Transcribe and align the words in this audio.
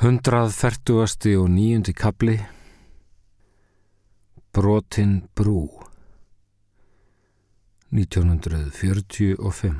140. 0.00 1.36
og 1.36 1.50
nýjundi 1.52 1.92
kapli 1.92 2.38
Brotin 4.56 5.10
brú 5.36 5.66
1945 7.92 9.74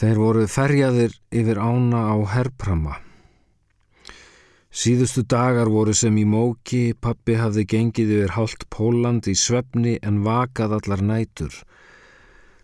Þeir 0.00 0.22
voru 0.22 0.46
ferjaðir 0.48 1.12
yfir 1.28 1.60
ána 1.60 2.00
á 2.08 2.16
herprama. 2.32 2.96
Síðustu 4.72 5.20
dagar 5.28 5.68
voru 5.68 5.92
sem 5.92 6.16
í 6.16 6.24
móki, 6.24 6.96
pappi 6.96 7.36
hafði 7.36 7.68
gengið 7.68 8.16
yfir 8.16 8.32
hálft 8.38 8.64
Póland 8.72 9.28
í 9.28 9.36
svefni 9.36 9.98
en 10.00 10.24
vakað 10.24 10.78
allar 10.80 11.04
nætur. 11.04 11.52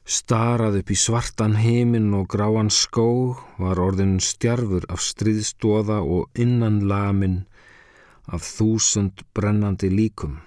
Starað 0.03 0.81
upp 0.81 0.91
í 0.91 0.99
svartan 0.99 1.55
heiminn 1.63 2.11
og 2.19 2.27
gráan 2.33 2.73
skó 2.75 3.39
var 3.63 3.79
orðin 3.79 4.17
stjarfur 4.19 4.89
af 4.91 4.99
stríðstóða 4.99 6.01
og 6.03 6.31
innan 6.35 6.81
lamin 6.91 7.45
af 8.27 8.43
þúsund 8.43 9.23
brennandi 9.35 9.93
líkum. 9.93 10.41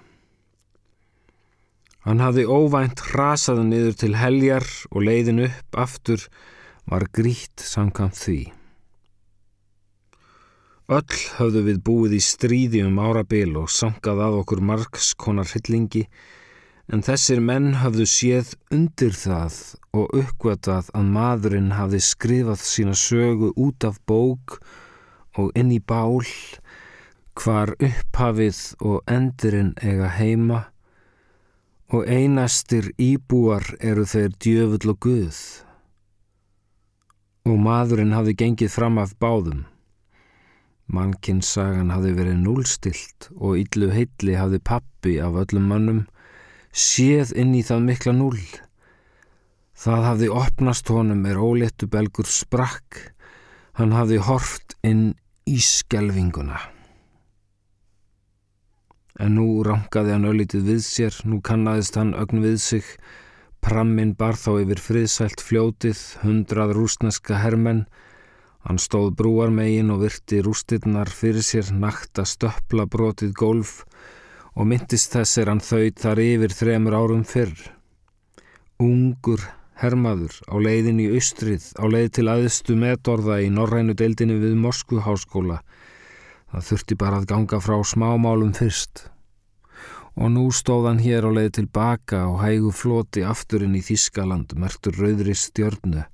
Hann 2.05 2.19
hafði 2.21 2.43
óvænt 2.45 3.01
rasaði 3.15 3.63
niður 3.69 3.95
til 4.03 4.11
heljar 4.19 4.67
og 4.91 5.07
leiðin 5.07 5.45
upp 5.47 5.79
aftur 5.85 6.27
var 6.85 7.07
grít 7.15 7.63
samkvæmt 7.63 8.19
því. 8.19 8.39
Öll 10.85 11.21
höfðu 11.39 11.63
við 11.65 11.79
búið 11.81 12.19
í 12.19 12.21
stríði 12.21 12.83
um 12.85 12.99
árabil 13.01 13.55
og 13.57 13.71
sankað 13.73 14.21
að 14.27 14.35
okkur 14.43 14.61
margskonar 14.61 15.49
hillingi 15.49 16.03
en 16.93 17.01
þessir 17.05 17.41
menn 17.41 17.73
hafðu 17.81 18.05
séð 18.09 18.53
undir 18.73 19.15
það 19.17 19.57
og 19.97 20.13
uppgötað 20.21 20.91
að 20.93 21.11
maðurinn 21.17 21.71
hafði 21.73 22.01
skrifað 22.07 22.61
sína 22.61 22.93
sögu 22.99 23.51
út 23.55 23.87
af 23.87 23.97
bók 24.05 24.59
og 25.39 25.51
inn 25.57 25.73
í 25.73 25.81
bál 25.81 26.21
hvar 27.35 27.73
upphafið 27.83 28.61
og 28.85 29.01
endurinn 29.11 29.73
eiga 29.81 30.09
heima 30.13 30.61
og 31.93 32.07
einastir 32.09 32.91
íbúar 33.01 33.65
eru 33.79 34.05
þeir 34.09 34.33
djöfull 34.41 34.93
og 34.93 34.99
guð. 35.05 35.39
Og 37.45 37.59
maðurinn 37.61 38.15
hafði 38.15 38.33
gengið 38.41 38.71
fram 38.73 38.97
af 38.97 39.13
báðum. 39.21 39.65
Mannkinnsagan 40.89 41.91
hafði 41.93 42.13
verið 42.17 42.41
núlstilt 42.41 43.29
og 43.35 43.59
yllu 43.61 43.91
heilli 43.93 44.37
hafði 44.37 44.61
pappi 44.65 45.17
af 45.21 45.37
öllum 45.43 45.69
mannum 45.69 46.01
séð 46.75 47.31
inn 47.39 47.55
í 47.55 47.63
það 47.63 47.83
mikla 47.87 48.13
núl. 48.17 48.39
Það 49.75 50.07
hafði 50.09 50.29
opnast 50.41 50.89
honum 50.91 51.25
er 51.27 51.39
óléttu 51.39 51.87
belgur 51.91 52.27
sprakk, 52.27 52.99
hann 53.79 53.95
hafði 53.95 54.19
horft 54.27 54.75
inn 54.83 55.13
í 55.47 55.59
skelvinguna. 55.63 56.59
En 59.15 59.37
nú 59.39 59.63
rankaði 59.63 60.11
hann 60.11 60.27
öllitið 60.27 60.65
við 60.67 60.81
sér, 60.83 61.19
nú 61.23 61.39
kannaðist 61.39 61.95
hann 61.95 62.11
ögn 62.19 62.43
við 62.43 62.57
sig, 62.59 62.87
pramminn 63.63 64.11
bar 64.19 64.35
þá 64.35 64.65
yfir 64.65 64.81
friðsælt 64.83 65.43
fljótið, 65.43 66.01
hundrað 66.25 66.75
rúsneska 66.75 67.39
hermenn, 67.39 67.85
hann 68.67 68.81
stóð 68.81 69.13
brúar 69.15 69.53
megin 69.53 69.93
og 69.93 70.03
virti 70.03 70.41
rústirnar 70.43 71.07
fyrir 71.07 71.45
sér, 71.45 71.71
nakta 71.71 72.25
stöppla 72.27 72.87
brotið 72.91 73.31
gólf, 73.39 73.85
og 74.55 74.67
myndist 74.71 75.13
þess 75.15 75.37
er 75.41 75.51
hann 75.51 75.61
þauð 75.63 76.01
þar 76.01 76.21
yfir 76.23 76.55
þremur 76.55 76.95
árum 76.95 77.23
fyrr. 77.27 77.55
Ungur 78.79 79.43
hermaður 79.79 80.37
á 80.47 80.55
leiðin 80.55 81.01
í 81.03 81.09
austrið, 81.17 81.67
á 81.75 81.83
leið 81.91 82.07
til 82.17 82.29
aðstu 82.31 82.77
metorða 82.79 83.41
í 83.43 83.49
norrænu 83.51 83.95
deildinu 83.99 84.39
við 84.39 84.55
Moskvu 84.59 85.03
háskóla. 85.03 85.59
Það 86.51 86.67
þurfti 86.69 86.97
bara 87.01 87.19
að 87.19 87.29
ganga 87.31 87.59
frá 87.59 87.75
smámálum 87.83 88.55
fyrst. 88.55 89.09
Og 90.15 90.31
nú 90.31 90.47
stóð 90.55 90.87
hann 90.87 91.01
hér 91.03 91.27
á 91.27 91.31
leið 91.35 91.51
tilbaka 91.57 92.21
og 92.31 92.39
hægu 92.39 92.71
floti 92.71 93.25
afturinn 93.27 93.75
í 93.75 93.83
Þískaland, 93.83 94.55
mertur 94.55 94.95
rauðri 94.95 95.35
stjörnu. 95.35 96.05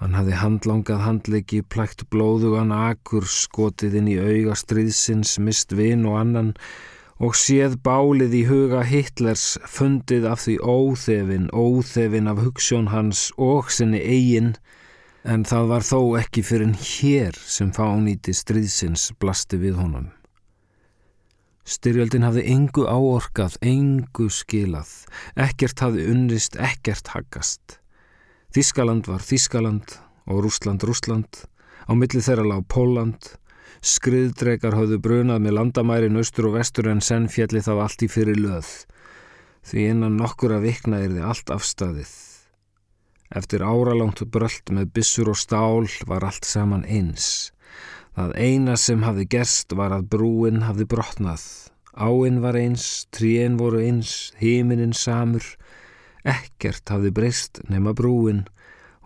Hann 0.00 0.16
hafði 0.16 0.38
handlangað 0.40 1.04
handleiki, 1.04 1.60
plækt 1.62 2.08
blóðugan 2.10 2.72
akur, 2.74 3.28
skotið 3.28 4.00
inn 4.00 4.08
í 4.10 4.16
auga 4.16 4.56
stríðsins, 4.58 5.36
mist 5.38 5.76
vin 5.76 6.08
og 6.08 6.16
annan, 6.18 6.54
og 7.22 7.36
séð 7.38 7.76
bálið 7.86 8.32
í 8.34 8.42
huga 8.48 8.80
Hitlers 8.82 9.54
fundið 9.70 10.24
af 10.26 10.42
því 10.42 10.56
óþefin, 10.58 11.44
óþefin 11.54 12.30
af 12.32 12.40
hugssjón 12.42 12.88
hans 12.90 13.28
og 13.38 13.70
sinni 13.70 14.00
eigin, 14.02 14.56
en 15.22 15.44
það 15.46 15.68
var 15.70 15.86
þó 15.86 16.00
ekki 16.18 16.42
fyrir 16.42 16.66
en 16.66 16.74
hér 16.74 17.38
sem 17.38 17.70
fánýti 17.74 18.34
stríðsins 18.34 19.12
blasti 19.22 19.60
við 19.62 19.78
honum. 19.78 20.08
Styrjöldin 21.62 22.26
hafði 22.26 22.42
engu 22.56 22.88
áorkað, 22.90 23.54
engu 23.62 24.26
skilað, 24.26 24.90
ekkert 25.38 25.84
hafði 25.84 26.08
unnist, 26.10 26.58
ekkert 26.58 27.12
haggast. 27.14 27.78
Þískaland 28.52 29.06
var 29.06 29.22
Þískaland 29.22 29.94
og 30.26 30.42
Rúsland 30.42 30.82
Rúsland, 30.82 31.44
á 31.86 31.94
milli 31.94 32.18
þeirra 32.18 32.48
lág 32.50 32.66
Póland, 32.66 33.36
Skriðdrekar 33.82 34.76
hafðu 34.78 35.00
brunað 35.02 35.40
með 35.42 35.56
landamærin 35.56 36.18
austur 36.20 36.46
og 36.52 36.60
vestur 36.60 36.86
en 36.86 37.00
senn 37.02 37.24
fjalli 37.26 37.58
þá 37.66 37.72
allt 37.82 38.04
í 38.06 38.08
fyrir 38.12 38.38
löð. 38.38 38.68
Því 39.66 39.86
innan 39.90 40.20
nokkur 40.20 40.54
að 40.54 40.68
vikna 40.68 41.00
er 41.02 41.10
þið 41.16 41.26
allt 41.26 41.50
afstæðið. 41.50 42.12
Eftir 43.34 43.64
áralangt 43.66 44.22
bröld 44.30 44.70
með 44.70 44.92
bissur 44.94 45.32
og 45.32 45.40
stál 45.40 45.90
var 46.06 46.22
allt 46.28 46.46
saman 46.46 46.86
eins. 46.86 47.50
Það 48.14 48.34
eina 48.38 48.78
sem 48.78 49.02
hafði 49.02 49.26
gerst 49.34 49.74
var 49.74 49.94
að 49.96 50.06
brúin 50.14 50.62
hafði 50.62 50.86
brotnað. 50.86 51.42
Áinn 51.98 52.38
var 52.44 52.54
eins, 52.60 53.08
tríin 53.10 53.58
voru 53.58 53.82
eins, 53.82 54.30
híminin 54.38 54.94
samur. 54.94 55.42
Ekkert 56.22 56.86
hafði 56.92 57.10
breyst 57.18 57.64
nema 57.66 57.96
brúin, 57.98 58.44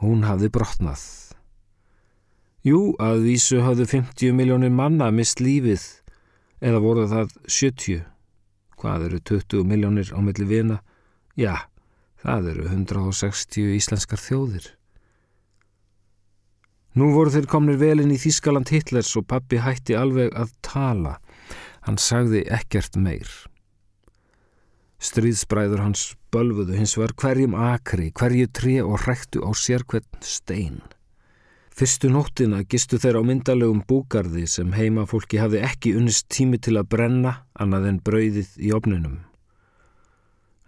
hún 0.05 0.27
hafði 0.29 0.53
brotnað. 0.53 1.26
Jú, 2.67 2.97
að 2.99 3.29
vísu 3.29 3.61
hafðu 3.63 3.85
50 3.93 4.33
miljónir 4.35 4.73
manna 4.75 5.13
mist 5.15 5.39
lífið 5.39 5.85
eða 6.59 6.81
voru 6.83 7.05
það 7.07 7.37
70. 7.47 8.01
Hvað 8.77 9.05
eru 9.07 9.21
20 9.31 9.69
miljónir 9.71 10.11
á 10.11 10.19
milli 10.19 10.47
vina? 10.51 10.81
Já, 11.39 11.69
það 12.25 12.49
eru 12.53 12.65
160 12.73 13.77
íslenskar 13.77 14.19
þjóðir. 14.19 14.67
Nú 16.99 17.13
voru 17.15 17.31
þeir 17.37 17.47
komnir 17.53 17.79
velin 17.79 18.11
í 18.11 18.19
Þískaland 18.19 18.73
Hitlers 18.75 19.13
og 19.21 19.29
pappi 19.31 19.63
hætti 19.63 19.95
alveg 19.95 20.35
að 20.35 20.51
tala. 20.67 21.19
Hann 21.87 22.01
sagði 22.03 22.43
ekkert 22.51 22.99
meir. 22.99 23.31
Stríðsbræður 24.99 25.85
hans 25.85 26.17
bölfuðu 26.35 26.81
hins 26.81 26.97
var 26.99 27.15
hverjum 27.15 27.55
akri, 27.55 28.11
hverju 28.11 28.51
tre 28.51 28.81
og 28.83 29.05
hrektu 29.05 29.45
á 29.47 29.55
sérkvern 29.55 30.09
stein. 30.25 30.81
Fyrstu 31.77 32.09
nóttina 32.09 32.63
gistu 32.65 32.97
þeir 32.97 33.19
á 33.21 33.23
myndalögum 33.29 33.83
búgarði 33.85 34.47
sem 34.49 34.71
heima 34.73 35.03
fólki 35.05 35.37
hafði 35.37 35.59
ekki 35.67 35.91
unnist 35.99 36.25
tími 36.33 36.57
til 36.57 36.79
að 36.81 36.87
brenna 36.95 37.33
annað 37.53 37.89
en 37.91 37.99
brauðið 38.07 38.55
í 38.65 38.71
opninum. 38.73 39.19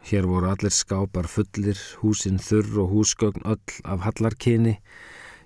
Hér 0.04 0.28
voru 0.28 0.50
allir 0.50 0.74
skápar 0.76 1.24
fullir, 1.32 1.80
húsin 2.02 2.36
þurr 2.36 2.82
og 2.84 2.92
húsgögn 2.92 3.48
öll 3.48 3.78
af 3.88 4.04
hallarkyni, 4.04 4.74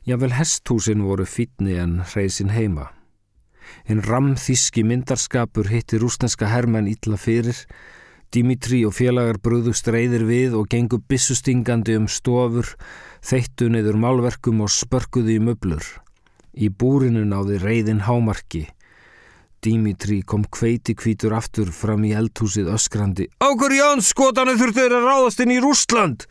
jável 0.02 0.34
hesthúsin 0.34 1.06
voru 1.06 1.28
fítni 1.30 1.78
en 1.78 2.00
reysin 2.10 2.50
heima. 2.50 2.88
Hinn 3.86 4.02
ramþíski 4.02 4.82
myndarskapur 4.82 5.70
hitti 5.70 6.02
rúsneska 6.02 6.50
hermenn 6.50 6.90
ítla 6.90 7.14
fyrir, 7.14 7.62
Dimitri 8.32 8.78
og 8.88 8.94
félagar 8.96 9.36
brúðust 9.44 9.90
reyðir 9.92 10.22
við 10.24 10.54
og 10.56 10.70
gengu 10.72 10.96
bissustingandi 11.04 11.98
um 12.00 12.06
stofur, 12.08 12.70
þeittu 13.20 13.66
niður 13.68 13.98
málverkum 14.00 14.62
og 14.64 14.72
spörkuðu 14.72 15.34
í 15.34 15.42
möblur. 15.44 15.84
Í 16.56 16.70
búrinu 16.72 17.26
náði 17.28 17.58
reyðin 17.60 18.00
hámarki. 18.06 18.64
Dimitri 19.62 20.22
kom 20.24 20.46
kveiti 20.48 20.94
kvítur 20.96 21.36
aftur 21.36 21.68
fram 21.76 22.06
í 22.08 22.14
eldhúsið 22.16 22.72
öskrandi. 22.72 23.28
Ákur 23.44 23.76
Ján 23.76 24.00
skotanu 24.00 24.56
þurftu 24.56 24.80
þeirra 24.80 25.02
ráðast 25.04 25.44
inn 25.44 25.52
í 25.52 25.60
Rústland! 25.60 26.24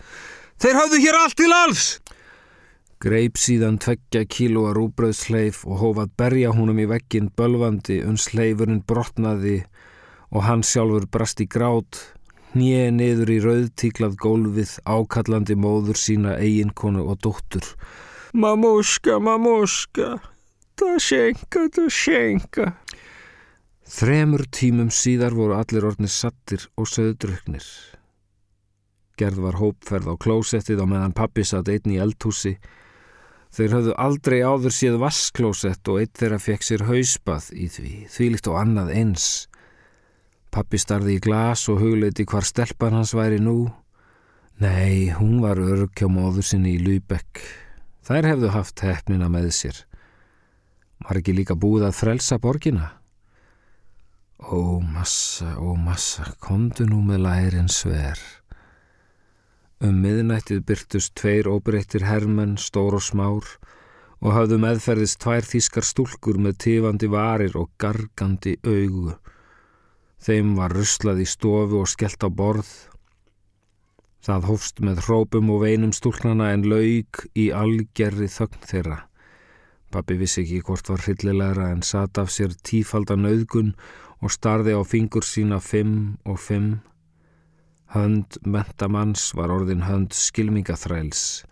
Þeir 0.57 0.81
hafðu 0.81 1.03
hér 1.05 1.19
allt 1.21 1.37
til 1.37 1.53
alls! 1.53 1.85
Greip 3.01 3.37
síðan 3.41 3.77
tveggja 3.81 4.25
kílóa 4.29 4.73
rúbröðsleif 4.77 5.63
og 5.69 5.79
hófað 5.81 6.11
berja 6.17 6.51
húnum 6.53 6.81
í 6.81 6.89
vekkin 6.89 7.31
bölvandi 7.37 8.01
uns 8.05 8.27
leifurinn 8.33 8.83
brotnaði 8.85 9.61
og 10.31 10.45
hann 10.47 10.63
sjálfur 10.63 11.07
brast 11.11 11.43
í 11.43 11.47
grát, 11.51 11.99
hnið 12.55 12.87
niður 12.97 13.31
í 13.31 13.39
rauðtíklað 13.43 14.17
gólfið 14.19 14.73
ákallandi 14.87 15.55
móður 15.59 15.99
sína 15.99 16.37
eiginkonu 16.39 17.03
og 17.07 17.19
dóttur. 17.23 17.67
Mamúska, 18.31 19.19
mamúska, 19.19 20.17
það 20.79 20.99
senka, 21.03 21.67
það 21.75 21.89
senka. 21.95 22.67
Þremur 23.91 24.45
tímum 24.55 24.91
síðar 24.93 25.35
voru 25.35 25.57
allir 25.59 25.83
orðnir 25.89 26.11
sattir 26.11 26.63
og 26.79 26.87
söðdruknir. 26.87 27.65
Gerð 29.19 29.41
var 29.43 29.57
hópferð 29.59 30.07
á 30.07 30.15
klósettið 30.15 30.79
á 30.79 30.85
meðan 30.87 31.15
pappi 31.15 31.43
satt 31.43 31.67
einn 31.69 31.91
í 31.91 31.99
eldhúsi. 31.99 32.55
Þeir 33.51 33.75
höfðu 33.75 33.95
aldrei 33.99 34.37
áður 34.47 34.71
séð 34.71 34.95
vasklósett 35.01 35.91
og 35.91 35.99
eitt 35.99 36.15
þeirra 36.15 36.39
fekk 36.39 36.63
sér 36.63 36.85
hausbað 36.87 37.49
í 37.51 37.67
því, 37.67 37.91
því 38.07 38.29
líkt 38.31 38.47
og 38.47 38.61
annað 38.61 38.93
eins. 38.95 39.27
Pappi 40.51 40.79
starði 40.81 41.15
í 41.15 41.21
glas 41.23 41.63
og 41.71 41.79
hugleiti 41.79 42.25
hvar 42.27 42.43
stelpan 42.43 42.97
hans 42.97 43.13
væri 43.15 43.39
nú. 43.39 43.69
Nei, 44.59 45.07
hún 45.15 45.39
var 45.39 45.61
örg 45.63 45.95
hjá 45.95 46.09
móður 46.11 46.43
sinni 46.43 46.75
í 46.75 46.81
Lübeck. 46.83 47.39
Þær 48.03 48.27
hefðu 48.33 48.49
haft 48.51 48.83
hefnina 48.83 49.29
með 49.31 49.47
sér. 49.55 49.79
Var 51.01 51.21
ekki 51.21 51.37
líka 51.37 51.55
búið 51.55 51.87
að 51.87 51.97
frelsa 52.01 52.37
borgina? 52.41 52.91
Ó 54.41 54.81
massa, 54.83 55.55
ó 55.55 55.71
massa, 55.79 56.27
komdu 56.43 56.85
nú 56.89 56.99
með 57.05 57.23
lærin 57.25 57.71
sver. 57.71 58.19
Um 59.81 60.03
miðnættið 60.03 60.65
byrtust 60.67 61.15
tveir 61.17 61.47
óbreyttir 61.49 62.03
hermenn, 62.05 62.57
stór 62.59 62.99
og 62.99 63.05
smár 63.05 63.47
og 64.21 64.35
hafðu 64.35 64.59
meðferðist 64.61 65.21
tvær 65.23 65.47
þýskar 65.47 65.87
stúlkur 65.87 66.37
með 66.37 66.59
tifandi 66.65 67.09
varir 67.09 67.55
og 67.57 67.71
gargandi 67.81 68.59
augu. 68.61 69.15
Þeim 70.21 70.53
var 70.57 70.75
ruslað 70.77 71.23
í 71.23 71.27
stofu 71.29 71.81
og 71.81 71.89
skellt 71.89 72.21
á 72.21 72.29
borð. 72.29 72.69
Það 74.21 74.47
hófst 74.51 74.83
með 74.85 75.01
hrópum 75.07 75.49
og 75.49 75.63
veinum 75.63 75.95
stúlknana 75.97 76.51
en 76.53 76.67
laug 76.69 77.23
í 77.33 77.49
algerri 77.49 78.29
þögn 78.29 78.67
þeirra. 78.69 78.99
Pappi 79.91 80.19
vissi 80.19 80.43
ekki 80.43 80.61
hvort 80.67 80.87
var 80.91 81.01
hryllilegra 81.03 81.71
en 81.73 81.81
sat 81.81 82.21
af 82.21 82.29
sér 82.29 82.53
tífaldan 82.69 83.25
auðgun 83.25 83.73
og 84.21 84.31
starði 84.31 84.77
á 84.77 84.81
fingur 84.85 85.25
sína 85.25 85.57
fimm 85.59 86.21
og 86.29 86.37
fimm 86.39 86.79
Hönd 87.91 88.37
mentamanns 88.47 89.33
var 89.35 89.51
orðin 89.51 89.81
hönd 89.83 90.13
skilmingaþræls. 90.15 91.43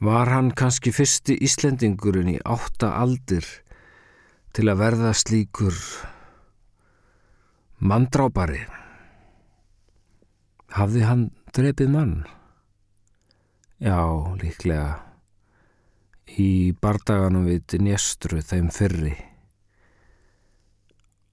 Var 0.00 0.30
hann 0.32 0.48
kannski 0.56 0.88
fyrsti 0.96 1.36
Íslendingurinn 1.44 2.30
í 2.32 2.38
átta 2.48 2.94
aldir 2.96 3.44
til 4.56 4.70
að 4.72 4.80
verða 4.80 5.12
slíkur 5.12 5.76
manndrápari? 7.82 8.62
Hafði 10.72 11.02
hann 11.08 11.24
drefið 11.52 11.90
mann? 11.92 12.14
Já, 13.82 13.98
líklega. 14.38 15.02
Í 16.38 16.72
bardaganum 16.78 17.48
við 17.50 17.76
Njestru 17.82 18.40
þeim 18.40 18.70
fyrri. 18.72 19.16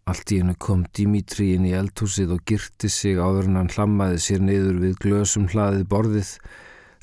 Allt 0.10 0.34
í 0.34 0.40
hennu 0.42 0.56
kom 0.57 0.88
Dimitri 0.98 1.51
inn 1.54 1.68
í 1.69 1.75
eldhúsið 1.78 2.34
og 2.34 2.44
girti 2.50 2.90
sig 2.90 3.22
áður 3.22 3.52
en 3.52 3.60
hann 3.62 3.72
hlammaði 3.75 4.18
sér 4.25 4.42
niður 4.42 4.81
við 4.81 4.98
glösum 5.04 5.45
hlaðið 5.54 5.86
borðið, 5.92 6.31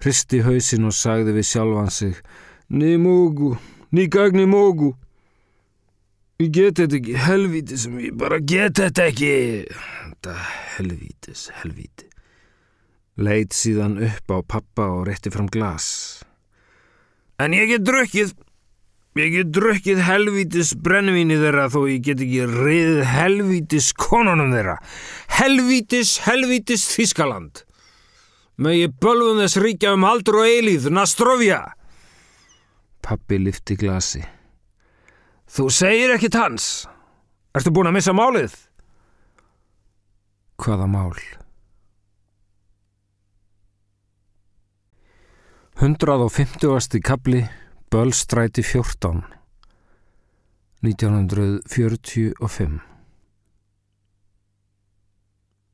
hristi 0.03 0.43
hausin 0.43 0.91
og 0.91 0.97
sagði 0.99 1.37
við 1.39 1.51
sjálfan 1.53 1.95
sig 1.95 2.19
Ný 2.67 2.97
mógu, 2.99 3.55
ný 3.95 4.09
gagni 4.11 4.43
mógu. 4.51 4.97
Ég 6.37 6.51
get 6.53 6.77
þetta 6.77 6.99
ekki, 6.99 7.15
helvíti 7.17 7.79
sem 7.81 7.95
ég 7.97 8.17
bara 8.21 8.37
get 8.45 8.77
þetta 8.77 9.07
ekki. 9.09 9.29
Þetta 9.71 10.35
helvítis, 10.75 11.47
helvíti. 11.63 12.11
Leit 13.17 13.57
síðan 13.57 13.97
upp 14.05 14.29
á 14.29 14.39
pappa 14.45 14.91
og 14.99 15.07
rétti 15.09 15.33
fram 15.33 15.49
glas. 15.49 15.87
En 17.41 17.57
ég 17.57 17.73
get 17.73 17.87
drukkið. 17.89 18.35
Ég 19.17 19.33
get 19.33 19.55
drukkið 19.57 20.03
helvítis 20.05 20.75
brennvíni 20.77 21.41
þeirra 21.41 21.71
þó 21.73 21.79
ég 21.89 22.05
get 22.05 22.21
ekki 22.21 22.45
rið 22.53 23.01
helvítis 23.09 23.89
konunum 23.97 24.53
þeirra. 24.53 24.77
Helvítis, 25.39 26.19
helvítis 26.29 26.85
Þískaland. 26.93 27.65
Með 28.61 28.83
ég 28.83 29.01
bölvum 29.01 29.41
þess 29.41 29.57
ríkja 29.65 29.97
um 29.97 30.05
haldur 30.05 30.43
og 30.43 30.53
eilíð, 30.53 30.93
Nastrovja. 30.93 31.63
Pappi 33.01 33.41
lifti 33.41 33.81
glasi. 33.81 34.27
Þú 35.47 35.71
segir 35.71 36.15
ekkit 36.17 36.37
hans. 36.39 36.87
Ertu 37.57 37.73
búin 37.73 37.89
að 37.89 37.97
missa 37.99 38.13
málið? 38.17 38.55
Hvaða 40.61 40.87
mál? 40.91 41.17
150. 45.77 47.01
kapli 47.05 47.45
Bölstræti 47.93 48.63
14 48.65 49.23
1945 50.83 52.81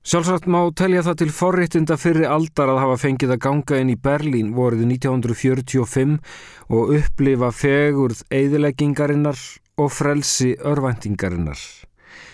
Sjálfsagt 0.03 0.49
má 0.51 0.67
telja 0.75 1.05
það 1.07 1.19
til 1.21 1.31
forréttinda 1.31 1.95
fyrir 1.95 2.27
aldar 2.27 2.73
að 2.73 2.81
hafa 2.83 2.97
fengið 3.05 3.37
að 3.37 3.43
ganga 3.47 3.79
inn 3.79 3.93
í 3.95 4.01
Berlín 4.09 4.51
vorið 4.57 4.83
1945 4.89 6.19
og 6.75 6.91
upplifa 6.99 7.53
fegurð 7.55 8.25
eðileggingarinnar 8.35 9.39
og 9.81 9.93
frelsi 9.93 10.55
örvæntingarinnar. 10.61 11.59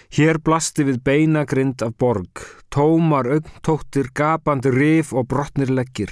Hér 0.08 0.38
blasti 0.40 0.86
við 0.88 1.02
beinagrind 1.04 1.82
af 1.84 1.92
borg, 2.00 2.40
tómar 2.72 3.28
augntóttir, 3.28 4.08
gapandi 4.16 4.70
rif 4.72 5.12
og 5.12 5.28
brotnir 5.28 5.68
leggir. 5.68 6.08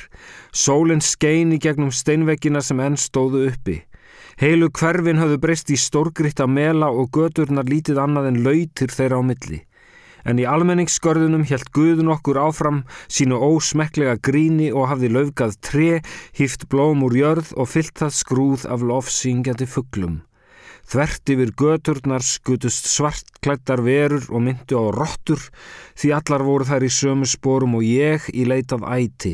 Sólinn 0.52 1.00
skein 1.00 1.55
í 1.56 1.58
gegnum 1.58 1.88
steinveggina 1.90 2.61
sem 2.61 2.82
enn 2.84 3.00
stóðu 3.00 3.46
uppi. 3.49 3.78
Heilu 4.37 4.69
hverfin 4.69 5.17
hafðu 5.17 5.38
breyst 5.40 5.73
í 5.73 5.78
stórgritt 5.81 6.43
að 6.44 6.52
mela 6.58 6.90
og 6.93 7.08
göturnar 7.17 7.64
lítið 7.64 8.02
annað 8.02 8.29
en 8.34 8.43
lautir 8.44 8.93
þeirra 8.93 9.19
á 9.19 9.22
milli. 9.25 9.62
En 10.29 10.43
í 10.43 10.44
almenningsskörðunum 10.44 11.46
helt 11.49 11.72
Guðun 11.72 12.12
okkur 12.12 12.43
áfram 12.43 12.84
sínu 13.06 13.38
ósmeklega 13.40 14.19
gríni 14.20 14.72
og 14.75 14.90
hafði 14.90 15.14
löfgað 15.17 15.56
tre, 15.64 15.90
hýft 16.37 16.69
blóm 16.69 17.06
úr 17.06 17.17
jörð 17.17 17.56
og 17.56 17.70
fyllt 17.72 17.96
það 18.02 18.17
skrúð 18.20 18.67
af 18.69 18.84
lofsyngjandi 18.84 19.70
fugglum. 19.70 20.19
Þvert 20.86 21.30
yfir 21.34 21.50
göturnar 21.58 22.22
skutust 22.22 22.84
svartklættar 22.86 23.80
verur 23.82 24.22
og 24.30 24.42
myndu 24.46 24.78
á 24.78 24.86
rottur 24.94 25.40
því 25.98 26.12
allar 26.14 26.44
voru 26.46 26.66
þær 26.68 26.86
í 26.86 26.90
sömu 26.94 27.26
spórum 27.26 27.74
og 27.74 27.82
ég 27.82 28.28
í 28.30 28.44
leitað 28.46 28.84
æti. 28.94 29.32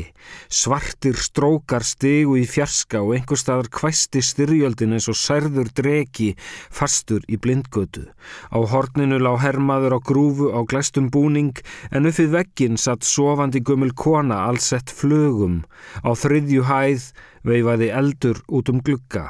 Svartir 0.49 1.19
strókar 1.21 1.85
stigu 1.85 2.39
í 2.41 2.47
fjarska 2.49 3.03
og 3.05 3.13
einhver 3.19 3.37
staðar 3.37 3.69
kvæsti 3.69 4.23
styrjöldin 4.25 4.95
eins 4.97 5.09
og 5.13 5.19
særður 5.19 5.69
dregi 5.77 6.31
fastur 6.73 7.21
í 7.29 7.37
blindgötu. 7.37 8.07
Á 8.49 8.57
horninu 8.73 9.21
lá 9.21 9.35
hermaður 9.37 9.97
á 9.97 10.05
grúfu 10.09 10.49
á 10.57 10.65
glæstum 10.65 11.11
búning 11.13 11.61
en 11.93 12.09
uppið 12.09 12.33
veggin 12.33 12.81
satt 12.81 13.05
sofandi 13.05 13.61
gummul 13.61 13.93
kona 13.93 14.41
allsett 14.49 14.89
flögum. 14.89 15.61
Á 16.01 16.17
þriðju 16.17 16.65
hæð 16.65 17.07
veifaði 17.45 17.93
eldur 17.93 18.41
út 18.49 18.73
um 18.73 18.81
glugga. 18.81 19.29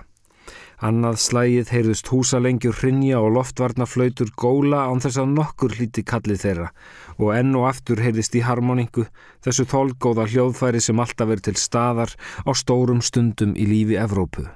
Annað 0.83 1.19
slægið 1.23 1.69
heyrðust 1.71 2.09
húsalengjur 2.11 2.75
hrinja 2.75 3.21
og 3.23 3.37
loftvarnaflautur 3.37 4.33
góla 4.35 4.81
án 4.91 4.99
þess 5.03 5.21
að 5.21 5.29
nokkur 5.37 5.75
hlíti 5.77 6.03
kallið 6.03 6.41
þeirra 6.41 6.65
og 7.13 7.29
enn 7.37 7.53
og 7.55 7.69
aftur 7.69 8.01
heyrðist 8.03 8.35
í 8.35 8.41
harmoningu 8.43 9.05
þessu 9.45 9.63
þólgóða 9.71 10.27
hljóðfæri 10.33 10.83
sem 10.83 10.99
alltaf 10.99 11.31
er 11.31 11.45
til 11.47 11.55
staðar 11.61 12.11
á 12.43 12.51
stórum 12.51 12.99
stundum 12.99 13.55
í 13.55 13.69
lífi 13.69 13.95
Evrópu. 14.01 14.49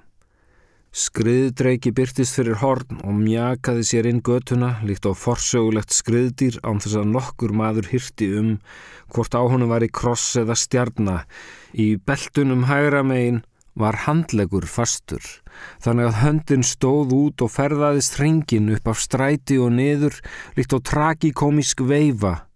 Skriðdreiki 0.97 1.93
byrtist 1.95 2.35
fyrir 2.35 2.59
horn 2.59 2.99
og 3.07 3.15
mjakaði 3.21 3.87
sér 3.87 4.11
inn 4.11 4.23
götuna 4.25 4.77
líkt 4.83 5.07
á 5.07 5.15
forsögulegt 5.15 5.95
skriðdýr 5.95 6.59
án 6.67 6.83
þess 6.83 6.99
að 6.99 7.11
nokkur 7.15 7.55
maður 7.55 7.87
hyrti 7.93 8.33
um 8.39 8.55
hvort 9.15 9.31
á 9.31 9.47
honum 9.47 9.71
var 9.71 9.85
í 9.85 9.93
kross 9.93 10.33
eða 10.41 10.59
stjarna 10.59 11.21
í 11.71 11.93
beltunum 12.03 12.67
hægra 12.67 13.05
megin 13.07 13.45
var 13.77 14.01
handlegur 14.07 14.65
fastur, 14.65 15.21
þannig 15.83 16.09
að 16.09 16.19
höndin 16.23 16.65
stóð 16.65 17.13
út 17.17 17.43
og 17.45 17.53
ferðaðist 17.53 18.17
hringin 18.17 18.71
upp 18.73 18.89
af 18.93 19.01
stræti 19.01 19.59
og 19.61 19.75
niður 19.77 20.17
líkt 20.57 20.73
á 20.73 20.79
tragikomisk 20.81 21.85
veifa. 21.85 22.47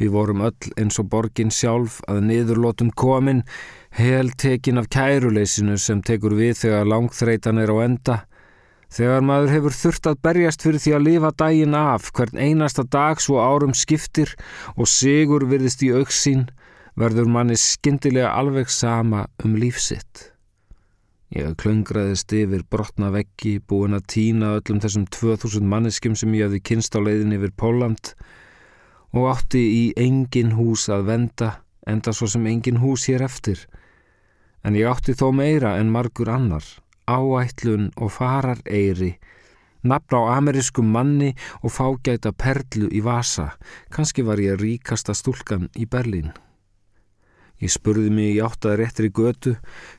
Við 0.00 0.14
vorum 0.14 0.40
öll 0.48 0.72
eins 0.80 0.96
og 0.98 1.10
borgin 1.12 1.52
sjálf 1.52 1.98
að 2.08 2.22
niðurlótum 2.30 2.88
komin, 2.96 3.42
hel 3.92 4.32
tekin 4.32 4.80
af 4.80 4.88
kæruleysinu 4.88 5.76
sem 5.78 6.00
tekur 6.00 6.34
við 6.38 6.56
þegar 6.62 6.88
langþreitan 6.88 7.60
er 7.60 7.72
á 7.74 7.76
enda. 7.84 8.16
Þegar 8.90 9.22
maður 9.22 9.52
hefur 9.54 9.76
þurft 9.76 10.08
að 10.10 10.22
berjast 10.24 10.64
fyrir 10.64 10.82
því 10.82 10.94
að 10.96 11.04
lifa 11.06 11.30
daginn 11.42 11.76
af 11.78 12.08
hvern 12.16 12.40
einasta 12.40 12.82
dag 12.82 13.20
svo 13.22 13.38
árum 13.38 13.76
skiptir 13.76 14.32
og 14.74 14.88
sigur 14.90 15.46
virðist 15.52 15.84
í 15.86 15.92
auksín, 15.94 16.48
verður 16.98 17.30
manni 17.30 17.60
skindilega 17.60 18.32
alveg 18.34 18.72
sama 18.72 19.28
um 19.44 19.54
lífsitt. 19.60 20.29
Ég 21.30 21.52
klöngraðist 21.62 22.32
yfir 22.34 22.64
brotna 22.66 23.12
veggi, 23.14 23.60
búin 23.62 23.94
að 23.94 24.06
týna 24.10 24.48
öllum 24.56 24.80
þessum 24.82 25.04
2000 25.14 25.62
manneskim 25.62 26.16
sem 26.18 26.32
ég 26.34 26.48
hafði 26.48 26.58
kynst 26.66 26.98
á 26.98 27.00
leiðin 27.06 27.36
yfir 27.36 27.52
Póland 27.54 28.10
og 29.14 29.28
átti 29.30 29.62
í 29.62 29.84
engin 29.94 30.56
hús 30.58 30.88
að 30.90 31.06
venda, 31.12 31.52
enda 31.86 32.10
svo 32.10 32.26
sem 32.34 32.50
engin 32.50 32.82
hús 32.82 33.06
hér 33.06 33.22
eftir. 33.28 33.62
En 34.66 34.74
ég 34.74 34.90
átti 34.90 35.14
þó 35.14 35.30
meira 35.30 35.76
en 35.78 35.94
margur 35.94 36.34
annar, 36.34 36.66
áætlun 37.06 37.92
og 37.94 38.10
farar 38.18 38.58
eiri, 38.66 39.14
nafn 39.86 40.18
á 40.18 40.34
amerískum 40.34 40.90
manni 40.90 41.36
og 41.62 41.78
fágæta 41.78 42.34
perlu 42.34 42.90
í 42.90 43.06
vasa, 43.06 43.52
kannski 43.94 44.26
var 44.26 44.42
ég 44.42 44.58
ríkasta 44.58 45.14
stúlkan 45.14 45.70
í 45.78 45.86
Berlín. 45.86 46.34
Ég 47.60 47.72
spurði 47.72 48.08
mig 48.12 48.34
í 48.38 48.40
áttað 48.40 48.78
réttri 48.80 49.10
götu, 49.12 49.54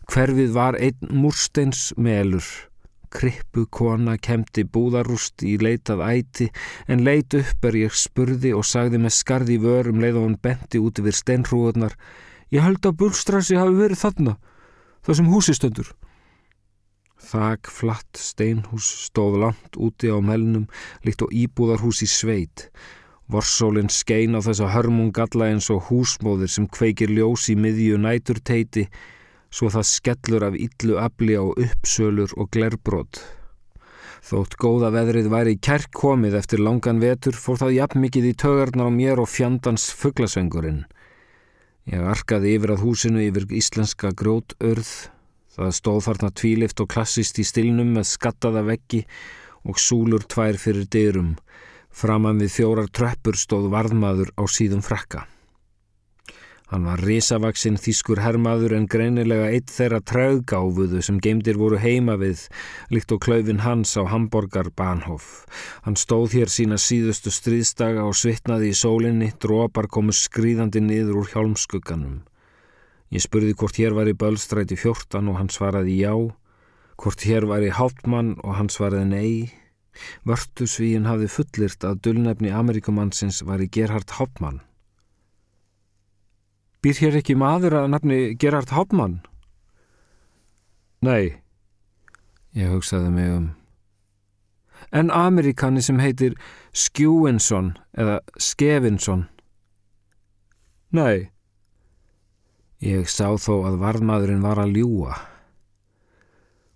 hverfið 0.09 0.51
var 0.55 0.77
einn 0.81 1.11
múrsteins 1.13 1.91
melur. 1.97 2.45
Krippu 3.11 3.65
kona 3.67 4.15
kemdi 4.17 4.63
búðarúst 4.63 5.43
í 5.43 5.57
leitað 5.59 6.01
æti 6.05 6.47
en 6.87 7.03
leit 7.03 7.35
upp 7.35 7.65
er 7.67 7.77
ég 7.81 7.97
spurði 7.97 8.53
og 8.55 8.63
sagði 8.65 9.01
með 9.03 9.17
skarði 9.17 9.57
vörum 9.61 9.99
leið 10.01 10.19
og 10.21 10.27
hann 10.29 10.37
benti 10.47 10.79
út 10.79 11.01
yfir 11.01 11.17
steinrúðunar. 11.19 11.97
Ég 12.55 12.63
held 12.63 12.87
að 12.87 12.97
Bullstrassi 13.03 13.59
hafi 13.59 13.75
verið 13.77 13.99
þarna, 13.99 14.37
það 15.03 15.19
sem 15.19 15.29
húsistöndur. 15.33 15.91
Þak 17.31 17.69
flatt 17.69 18.17
steinhús 18.17 18.87
stóð 19.05 19.37
langt 19.43 19.77
úti 19.77 20.09
á 20.09 20.17
melnum 20.17 20.65
líkt 21.05 21.21
og 21.27 21.35
íbúðarhús 21.35 22.01
í 22.01 22.09
sveit. 22.09 22.71
Vorsólinn 23.31 23.91
skein 23.91 24.35
á 24.35 24.43
þessa 24.43 24.69
hörmungalla 24.73 25.47
eins 25.51 25.69
og 25.73 25.85
húsmóðir 25.89 26.51
sem 26.51 26.67
kveikir 26.67 27.13
ljós 27.15 27.47
í 27.53 27.55
miðju 27.55 27.99
næturteiti 28.03 28.87
svo 29.51 29.69
það 29.71 29.87
skellur 29.89 30.47
af 30.47 30.57
illu 30.59 30.97
afli 30.99 31.37
á 31.39 31.43
uppsölur 31.43 32.33
og 32.37 32.51
glerbrót. 32.55 33.21
Þótt 34.21 34.57
góða 34.61 34.91
veðrið 34.93 35.31
væri 35.31 35.55
kærk 35.57 35.89
komið 35.97 36.37
eftir 36.41 36.61
langan 36.61 36.99
vetur 37.01 37.37
fór 37.37 37.61
það 37.63 37.77
jafn 37.79 38.03
mikið 38.03 38.27
í 38.31 38.35
tögarnar 38.43 38.91
á 38.91 38.97
mér 38.99 39.23
og 39.23 39.31
fjandans 39.31 39.87
fugglasvengurinn. 39.97 40.83
Ég 41.89 42.03
arkaði 42.05 42.53
yfir 42.59 42.75
að 42.75 42.85
húsinu 42.85 43.23
yfir 43.25 43.47
íslenska 43.57 44.13
grótörð 44.13 44.91
Það 45.51 45.71
stóð 45.75 46.05
þarna 46.05 46.27
tvílift 46.39 46.79
og 46.79 46.87
klassist 46.93 47.39
í 47.41 47.43
stilnum 47.43 47.89
með 47.97 48.05
skattaða 48.13 48.61
veggi 48.69 49.01
og 49.67 49.79
súlur 49.83 50.23
tvær 50.23 50.55
fyrir 50.57 50.87
dyrum. 50.87 51.33
Framan 51.91 52.39
við 52.41 52.55
fjórar 52.55 52.89
tröppur 52.89 53.37
stóð 53.37 53.69
varðmaður 53.73 54.31
á 54.39 54.43
síðum 54.47 54.81
frakka. 54.85 55.27
Hann 56.71 56.85
var 56.87 57.01
risavaksinn 57.03 57.75
þýskur 57.75 58.21
herrmaður 58.23 58.77
en 58.77 58.85
greinilega 58.87 59.49
eitt 59.51 59.73
þeirra 59.75 59.97
traugáfuðu 60.07 61.01
sem 61.03 61.17
geimdir 61.19 61.57
voru 61.59 61.75
heima 61.83 62.15
við, 62.15 62.45
líkt 62.95 63.11
og 63.11 63.19
klaufin 63.25 63.59
hans 63.65 63.91
á 63.99 64.07
Hamburger 64.07 64.69
Bahnhof. 64.71 65.43
Hann 65.83 65.99
stóð 65.99 66.37
hér 66.37 66.53
sína 66.53 66.79
síðustu 66.79 67.27
stríðstaga 67.35 68.07
og 68.07 68.15
svitnaði 68.15 68.71
í 68.71 68.77
sólinni, 68.79 69.33
drópar 69.35 69.91
komu 69.91 70.15
skrýðandi 70.15 70.79
niður 70.79 71.25
úr 71.25 71.33
hjálmskugganum. 71.33 72.21
Ég 73.11 73.27
spurði 73.27 73.51
hvort 73.59 73.75
hér 73.75 73.91
var 73.91 74.07
í 74.07 74.15
Bölstræti 74.15 74.79
14 74.79 75.27
og 75.27 75.41
hann 75.41 75.51
svaraði 75.51 75.97
já, 75.99 76.15
hvort 76.95 77.27
hér 77.27 77.51
var 77.51 77.67
í 77.67 77.75
Háttmann 77.75 78.37
og 78.39 78.55
hann 78.55 78.71
svaraði 78.71 79.09
nei. 79.11 79.60
Vörtusvíin 80.27 81.07
hafði 81.09 81.29
fullirt 81.31 81.85
að 81.87 82.01
dullnefni 82.07 82.51
Amerikumannsins 82.53 83.41
var 83.47 83.63
í 83.63 83.69
Gerhard 83.71 84.13
Háttmann. 84.17 84.61
Býr 86.81 86.97
hér 86.97 87.19
ekki 87.19 87.37
maður 87.37 87.77
að 87.81 87.89
nefni 87.93 88.19
Gerhard 88.41 88.73
Háttmann? 88.73 89.19
Nei, 91.05 91.41
ég 92.57 92.73
hugsaði 92.73 93.09
mig 93.13 93.33
um. 93.33 93.49
En 94.91 95.11
Amerikani 95.13 95.81
sem 95.81 96.01
heitir 96.01 96.35
Skjúinsson 96.73 97.75
eða 97.93 98.19
Skevinsson? 98.37 99.27
Nei. 100.91 101.29
Ég 102.81 103.05
sá 103.09 103.29
þó 103.37 103.61
að 103.69 103.77
varðmaðurinn 103.83 104.41
var 104.43 104.59
að 104.59 104.81
ljúa 104.81 105.19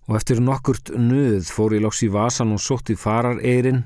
og 0.05 0.17
eftir 0.19 0.41
nokkurt 0.43 0.91
nöð 0.93 1.49
fór 1.53 1.75
ég 1.75 1.83
loks 1.85 2.03
í 2.05 2.09
vasan 2.13 2.53
og 2.55 2.61
sótt 2.61 2.91
í 2.93 2.97
farareyrin 2.99 3.85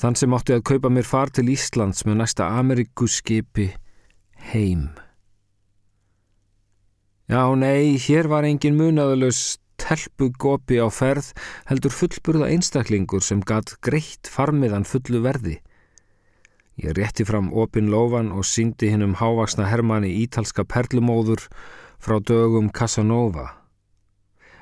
þann 0.00 0.16
sem 0.18 0.34
átti 0.34 0.56
að 0.56 0.66
kaupa 0.70 0.90
mér 0.90 1.06
far 1.06 1.32
til 1.34 1.50
Íslands 1.52 2.04
með 2.08 2.22
næsta 2.22 2.48
Amerikuskipi 2.58 3.70
heim. 4.52 4.88
Já, 7.28 7.44
nei, 7.56 7.96
hér 8.00 8.28
var 8.28 8.44
engin 8.44 8.76
munaðulegs 8.76 9.58
telpugopi 9.80 10.76
á 10.80 10.88
ferð 10.92 11.30
heldur 11.68 11.92
fullburða 11.92 12.50
einstaklingur 12.52 13.24
sem 13.24 13.40
gatt 13.40 13.76
greitt 13.84 14.28
farmiðan 14.30 14.84
fullu 14.88 15.22
verði. 15.24 15.58
Ég 16.80 16.96
rétti 16.98 17.24
fram 17.24 17.52
opin 17.54 17.90
lofan 17.92 18.32
og 18.34 18.46
síndi 18.48 18.90
hinn 18.90 19.04
um 19.06 19.16
hávaksna 19.20 19.68
hermanni 19.70 20.10
ítalska 20.24 20.66
perlumóður 20.66 21.46
frá 22.02 22.18
dögum 22.18 22.70
Casanova. 22.74 23.63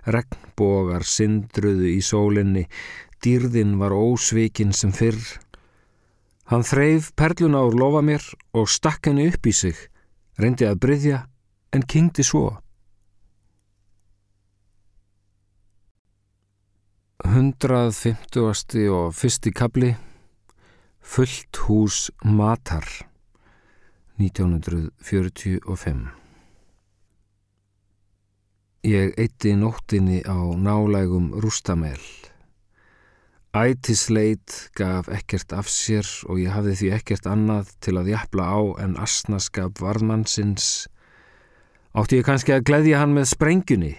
Regnbogar 0.06 1.04
syndruðu 1.06 1.86
í 1.92 2.00
sólinni, 2.02 2.66
dýrðin 3.22 3.76
var 3.78 3.94
ósvikinn 3.94 4.74
sem 4.74 4.92
fyrr. 4.94 5.20
Hann 6.50 6.66
þreif 6.66 7.12
perluna 7.16 7.62
úr 7.68 7.78
lofa 7.78 8.02
mér 8.02 8.24
og 8.58 8.68
stakk 8.68 9.08
henni 9.08 9.28
upp 9.30 9.46
í 9.46 9.54
sig, 9.54 9.78
reyndi 10.38 10.66
að 10.66 10.80
bryðja 10.84 11.22
en 11.72 11.86
kynkti 11.86 12.26
svo. 12.26 12.48
Hundrað 17.22 17.94
fymtuasti 17.94 18.88
og 18.90 19.14
fyrsti 19.14 19.52
kabli 19.54 19.92
Fullt 21.02 21.56
hús 21.66 22.10
matar. 22.24 22.86
1945 24.18 26.21
Ég 28.82 29.12
eitti 29.14 29.52
nóttinni 29.54 30.24
á 30.26 30.34
nálægum 30.58 31.38
rústamel. 31.38 32.02
Ætisleit 33.54 34.72
gaf 34.74 35.06
ekkert 35.06 35.52
af 35.54 35.68
sér 35.70 36.02
og 36.26 36.40
ég 36.42 36.50
hafði 36.50 36.74
því 36.80 36.88
ekkert 36.96 37.28
annað 37.30 37.70
til 37.78 37.94
að 38.00 38.10
jafla 38.10 38.42
á 38.42 38.60
en 38.82 38.96
asnaskap 38.98 39.78
varðmannsins. 39.78 40.88
Átti 41.94 42.18
ég 42.18 42.26
kannski 42.26 42.56
að 42.56 42.66
gleyðja 42.66 43.04
hann 43.04 43.14
með 43.14 43.28
sprengjunni? 43.36 43.92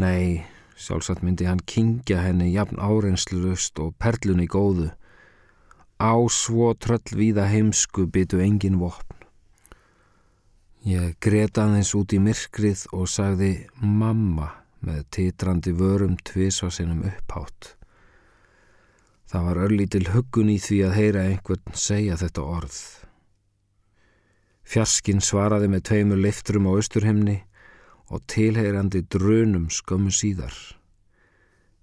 Nei, 0.00 0.40
sjálfsagt 0.80 1.20
myndi 1.20 1.44
hann 1.44 1.60
kingja 1.60 2.22
henni 2.24 2.48
jafn 2.54 2.80
áreynslust 2.80 3.76
og 3.84 3.92
perlunni 4.00 4.48
góðu. 4.48 4.88
Á 6.00 6.16
svo 6.32 6.72
tröllvíða 6.72 7.50
heimsku 7.52 8.08
byttu 8.08 8.40
engin 8.40 8.80
vopn. 8.80 9.05
Ég 10.86 11.16
gretaði 11.18 11.80
eins 11.80 11.88
út 11.98 12.12
í 12.14 12.20
myrkrið 12.22 12.84
og 12.94 13.08
sagði 13.10 13.50
mamma 13.82 14.52
með 14.86 15.00
titrandi 15.16 15.72
vörum 15.74 16.14
tvísvarsinum 16.28 17.00
upphátt. 17.08 17.72
Það 19.26 19.48
var 19.48 19.60
örlítil 19.64 20.04
huggun 20.12 20.52
í 20.52 20.60
því 20.62 20.78
að 20.86 20.94
heyra 21.00 21.24
einhvern 21.26 21.74
segja 21.74 22.18
þetta 22.20 22.44
orð. 22.46 22.78
Fjarskin 24.62 25.22
svaraði 25.22 25.72
með 25.72 25.82
tveimur 25.90 26.22
liftrum 26.22 26.70
á 26.70 26.78
austurhemni 26.78 27.36
og 28.06 28.22
tilheyrandi 28.30 29.02
drönum 29.10 29.66
skömmu 29.74 30.14
síðar. 30.14 30.54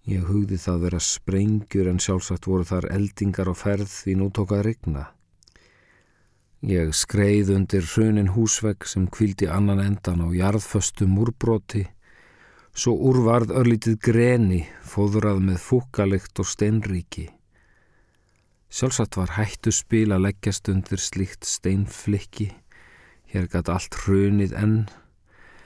Ég 0.08 0.24
hugði 0.28 0.62
það 0.64 0.86
vera 0.88 1.04
sprengjur 1.04 1.92
en 1.92 2.00
sjálfsagt 2.00 2.48
voru 2.48 2.64
þar 2.72 2.88
eldingar 2.96 3.52
á 3.52 3.56
ferð 3.56 3.92
því 3.92 4.16
nú 4.20 4.30
tók 4.32 4.56
að 4.56 4.66
regna. 4.70 5.10
Ég 6.64 6.94
skreið 6.96 7.50
undir 7.58 7.84
hrunin 7.84 8.30
húsvegg 8.32 8.86
sem 8.88 9.10
kvildi 9.12 9.50
annan 9.52 9.82
endan 9.84 10.22
á 10.24 10.32
jarðföstu 10.32 11.10
múrbroti, 11.12 11.82
svo 12.72 12.94
úrvarð 13.10 13.52
örlítið 13.52 13.98
greni 14.00 14.62
fóðurað 14.88 15.42
með 15.44 15.58
fúkalikt 15.60 16.40
og 16.40 16.48
steinríki. 16.48 17.26
Sjálfsagt 18.72 19.18
var 19.20 19.36
hættu 19.36 19.74
spil 19.76 20.16
að 20.16 20.24
leggjast 20.30 20.72
undir 20.72 21.04
slíkt 21.04 21.44
steinflikki, 21.44 22.48
hér 23.28 23.50
gæti 23.52 23.74
allt 23.74 23.98
hrunið 24.06 24.56
enn, 24.56 24.78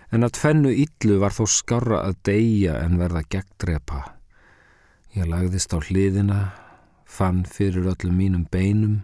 en 0.10 0.26
að 0.26 0.34
tvennu 0.40 0.74
yllu 0.74 1.20
var 1.22 1.36
þó 1.38 1.46
skarra 1.46 2.02
að 2.08 2.18
deyja 2.32 2.80
en 2.82 2.98
verða 2.98 3.22
gegndrepa. 3.30 4.02
Ég 5.14 5.30
lagðist 5.30 5.78
á 5.78 5.80
hliðina, 5.80 6.42
fann 7.06 7.46
fyrir 7.46 7.86
öllum 7.94 8.18
mínum 8.18 8.50
beinum, 8.50 9.04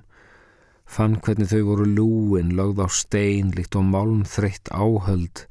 fann 0.94 1.18
hvernig 1.26 1.50
þau 1.50 1.62
voru 1.72 1.86
lúin, 1.90 2.54
lögð 2.58 2.84
á 2.86 2.88
stein, 2.94 3.52
líkt 3.58 3.78
og 3.80 3.88
málum 3.90 4.24
þreytt 4.30 4.70
áhöld, 4.70 5.46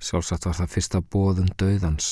sjálfsagt 0.00 0.48
var 0.48 0.56
það 0.56 0.74
fyrsta 0.74 1.00
bóðum 1.12 1.50
döðans, 1.60 2.10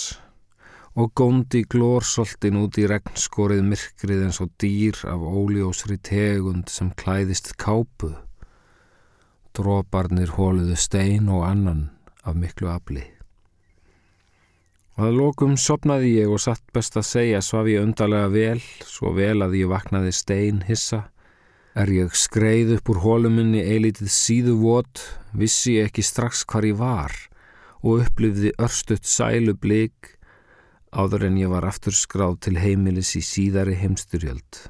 og 0.98 1.12
góndi 1.16 1.64
glórsoltin 1.64 2.60
út 2.60 2.76
í 2.80 2.86
regnskorið 2.90 3.64
myrkrið 3.70 4.24
eins 4.26 4.40
og 4.44 4.52
dýr 4.60 5.00
af 5.08 5.24
óljósri 5.24 5.96
tegund 6.04 6.68
sem 6.72 6.92
klæðist 7.00 7.54
kápu. 7.60 8.12
Dróparnir 9.56 10.36
hóluðu 10.36 10.76
stein 10.76 11.30
og 11.32 11.46
annan 11.48 11.88
af 12.22 12.36
miklu 12.36 12.68
afli. 12.70 13.06
Að 14.98 15.14
lokum 15.14 15.54
sopnaði 15.54 16.16
ég 16.16 16.30
og 16.34 16.40
satt 16.42 16.64
best 16.74 16.96
að 16.98 17.06
segja 17.06 17.40
svaf 17.44 17.68
ég 17.70 17.84
undarlega 17.86 18.32
vel, 18.34 18.62
svo 18.82 19.12
vel 19.14 19.44
að 19.46 19.54
ég 19.60 19.70
vaknaði 19.70 20.10
stein 20.12 20.64
hissa. 20.66 21.04
Er 21.78 21.90
ég 21.94 22.14
skreið 22.18 22.72
upp 22.74 22.88
úr 22.90 22.98
hóluminni 23.04 23.60
eilitið 23.62 24.08
síðu 24.10 24.56
vot, 24.58 24.98
vissi 25.30 25.76
ég 25.76 25.92
ekki 25.92 26.02
strax 26.02 26.40
hvar 26.50 26.64
ég 26.66 26.74
var 26.80 27.14
og 27.86 28.02
upplifði 28.02 28.50
örstuðt 28.58 29.06
sælu 29.06 29.54
blik 29.54 30.16
áður 30.90 31.28
en 31.28 31.36
ég 31.38 31.52
var 31.52 31.68
aftur 31.68 31.94
skráð 31.94 32.40
til 32.48 32.56
heimilis 32.58 33.12
í 33.14 33.22
síðari 33.22 33.76
heimsturjöld. 33.78 34.64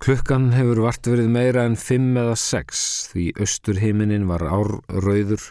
Klukkan 0.00 0.48
hefur 0.56 0.80
vart 0.86 1.08
verið 1.08 1.28
meira 1.34 1.66
en 1.68 1.76
fimm 1.76 2.16
eða 2.20 2.38
sex 2.40 2.86
því 3.12 3.26
austurhiminin 3.44 4.24
var 4.30 4.46
árrauður 4.48 5.44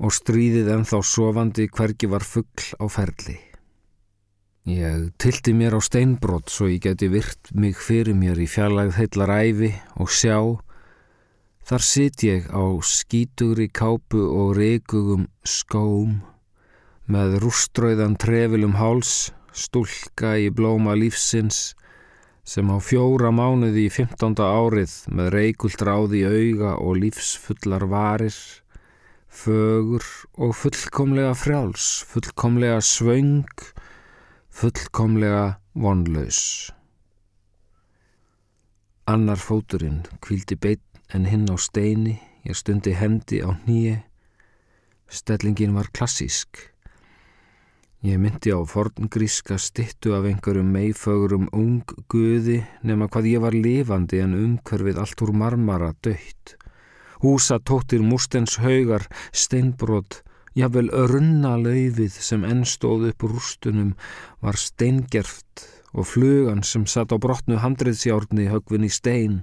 og 0.00 0.16
stríðið 0.22 0.72
ennþá 0.72 1.02
sofandi 1.04 1.68
hvergi 1.68 2.08
var 2.12 2.24
fuggl 2.24 2.72
á 2.80 2.84
ferli. 2.88 3.36
Ég 4.66 5.12
tilti 5.14 5.52
mér 5.54 5.76
á 5.78 5.80
steinbrott 5.80 6.50
svo 6.50 6.66
ég 6.66 6.80
geti 6.82 7.06
virt 7.06 7.52
mig 7.54 7.78
fyrir 7.78 8.16
mér 8.18 8.40
í 8.42 8.48
fjarlægð 8.50 8.96
heillar 8.98 9.30
æfi 9.30 9.68
og 10.02 10.10
sjá. 10.10 10.38
Þar 11.62 11.84
sitt 11.86 12.24
ég 12.26 12.48
á 12.50 12.74
skítugri 12.82 13.68
kápu 13.70 14.24
og 14.26 14.56
reykugum 14.58 15.28
skóm 15.46 16.18
með 17.06 17.38
rúströðan 17.44 18.18
trefilum 18.18 18.74
háls, 18.74 19.30
stúlka 19.54 20.34
í 20.34 20.50
blóma 20.50 20.98
lífsins 20.98 21.76
sem 22.42 22.66
á 22.66 22.82
fjóra 22.82 23.30
mánuði 23.30 23.86
í 23.86 23.94
15. 23.94 24.34
árið 24.42 24.98
með 25.14 25.30
reykult 25.36 25.86
ráði 25.86 26.26
auga 26.26 26.74
og 26.82 26.98
lífsfullar 27.06 27.86
varir, 27.86 28.34
fögur 29.30 30.02
og 30.34 30.58
fullkomlega 30.58 31.38
frjáls, 31.38 32.02
fullkomlega 32.10 32.82
svöng, 32.82 33.46
fullkomlega 34.56 35.58
vonlaus. 35.76 36.70
Annar 39.04 39.36
fóturinn 39.36 39.98
kvildi 40.24 40.56
beitt 40.56 41.12
en 41.12 41.26
hinn 41.28 41.50
á 41.52 41.60
steini, 41.60 42.14
ég 42.48 42.56
stundi 42.56 42.94
hendi 42.96 43.42
á 43.44 43.52
nýje. 43.66 43.98
Stellingin 45.12 45.76
var 45.76 45.90
klassísk. 45.92 46.56
Ég 48.00 48.16
myndi 48.16 48.54
á 48.56 48.64
forngríska 48.64 49.58
stittu 49.60 50.16
af 50.16 50.24
einhverjum 50.24 50.72
meifögurum 50.72 51.50
ung 51.52 51.84
guði 52.08 52.62
nema 52.80 53.10
hvað 53.12 53.28
ég 53.34 53.44
var 53.44 53.52
lifandi 53.52 54.22
en 54.24 54.38
umhverfið 54.40 55.02
allt 55.02 55.26
úr 55.26 55.34
marmara 55.36 55.92
dött. 56.00 56.56
Húsa 57.20 57.60
tóttir 57.60 58.00
mústens 58.00 58.56
haugar, 58.64 59.04
steinbrot, 59.36 60.22
Jável 60.56 60.86
örunna 60.88 61.50
laufið 61.60 62.14
sem 62.24 62.44
ennstóð 62.48 63.10
upp 63.10 63.24
rústunum 63.28 63.90
var 64.40 64.56
steingjert 64.56 65.66
og 65.92 66.06
flugan 66.08 66.62
sem 66.64 66.86
satt 66.88 67.12
á 67.12 67.20
brotnu 67.20 67.58
handriðsjárni 67.60 68.46
högvin 68.48 68.86
í 68.88 68.90
stein. 68.92 69.42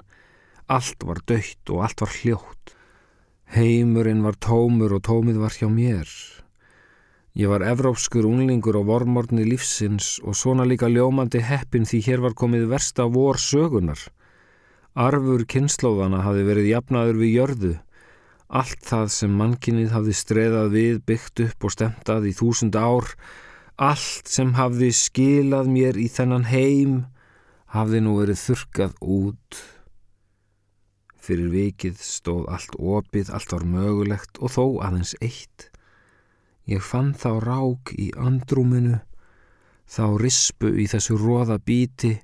Allt 0.66 1.06
var 1.06 1.22
dött 1.30 1.70
og 1.70 1.84
allt 1.86 2.02
var 2.02 2.16
hljótt. 2.18 2.74
Heimurinn 3.54 4.26
var 4.26 4.40
tómur 4.42 4.98
og 4.98 5.04
tómið 5.06 5.38
var 5.44 5.54
hjá 5.54 5.70
mér. 5.70 6.10
Ég 7.38 7.50
var 7.50 7.62
evrópskur 7.62 8.26
unglingur 8.26 8.82
og 8.82 8.90
vormorni 8.90 9.46
lífsins 9.46 10.18
og 10.26 10.34
svona 10.34 10.66
líka 10.66 10.90
ljómandi 10.90 11.46
heppin 11.46 11.86
því 11.86 12.02
hér 12.10 12.26
var 12.26 12.34
komið 12.34 12.66
versta 12.74 13.06
vor 13.06 13.38
sögunar. 13.38 14.02
Arfur 14.98 15.46
kynnslóðana 15.46 16.26
hafi 16.26 16.42
verið 16.50 16.74
jafnaður 16.74 17.22
við 17.22 17.36
jörðu 17.38 17.76
Allt 18.54 18.84
það 18.86 19.08
sem 19.10 19.32
mannkinnið 19.34 19.94
hafði 19.96 20.14
streðað 20.14 20.68
við, 20.76 20.98
byggt 21.10 21.42
upp 21.48 21.66
og 21.66 21.74
stemtað 21.74 22.28
í 22.30 22.34
þúsund 22.38 22.76
ár, 22.78 23.08
allt 23.82 24.30
sem 24.30 24.52
hafði 24.54 24.92
skilað 24.94 25.72
mér 25.74 25.98
í 25.98 26.06
þennan 26.14 26.46
heim, 26.52 27.00
hafði 27.74 28.04
nú 28.06 28.20
verið 28.20 28.44
þurkað 28.44 28.94
út. 29.02 29.62
Fyrir 31.24 31.50
vikið 31.50 31.98
stóð 32.06 32.46
allt 32.54 32.78
opið, 32.78 33.32
allt 33.34 33.56
var 33.56 33.66
mögulegt 33.66 34.38
og 34.38 34.54
þó 34.54 34.66
aðeins 34.86 35.16
eitt. 35.18 35.72
Ég 36.70 36.86
fann 36.86 37.16
þá 37.18 37.32
rák 37.42 37.96
í 37.98 38.12
andrúminu, 38.14 39.00
þá 39.90 40.06
rispu 40.22 40.70
í 40.78 40.86
þessu 40.92 41.18
róða 41.18 41.58
bíti, 41.58 42.20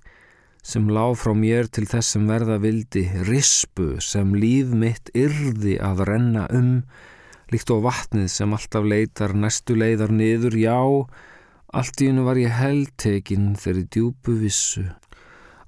sem 0.66 0.90
lág 0.92 1.16
frá 1.18 1.34
mér 1.38 1.70
til 1.72 1.86
þess 1.90 2.16
sem 2.16 2.28
verða 2.30 2.60
vildi, 2.62 3.06
rispu 3.28 3.96
sem 4.04 4.36
líf 4.36 4.74
mitt 4.76 5.12
yrði 5.18 5.78
að 5.82 6.06
renna 6.10 6.46
um, 6.54 6.84
líkt 7.54 7.72
og 7.74 7.86
vatnið 7.88 8.30
sem 8.34 8.54
alltaf 8.54 8.86
leitar 8.86 9.34
næstu 9.34 9.78
leiðar 9.80 10.14
niður, 10.14 10.58
já, 10.60 10.80
allt 11.74 12.02
í 12.02 12.10
hennu 12.10 12.26
var 12.28 12.40
ég 12.42 12.56
heldtekinn 12.60 13.54
þeirri 13.60 13.86
djúbu 13.90 14.36
vissu 14.44 14.86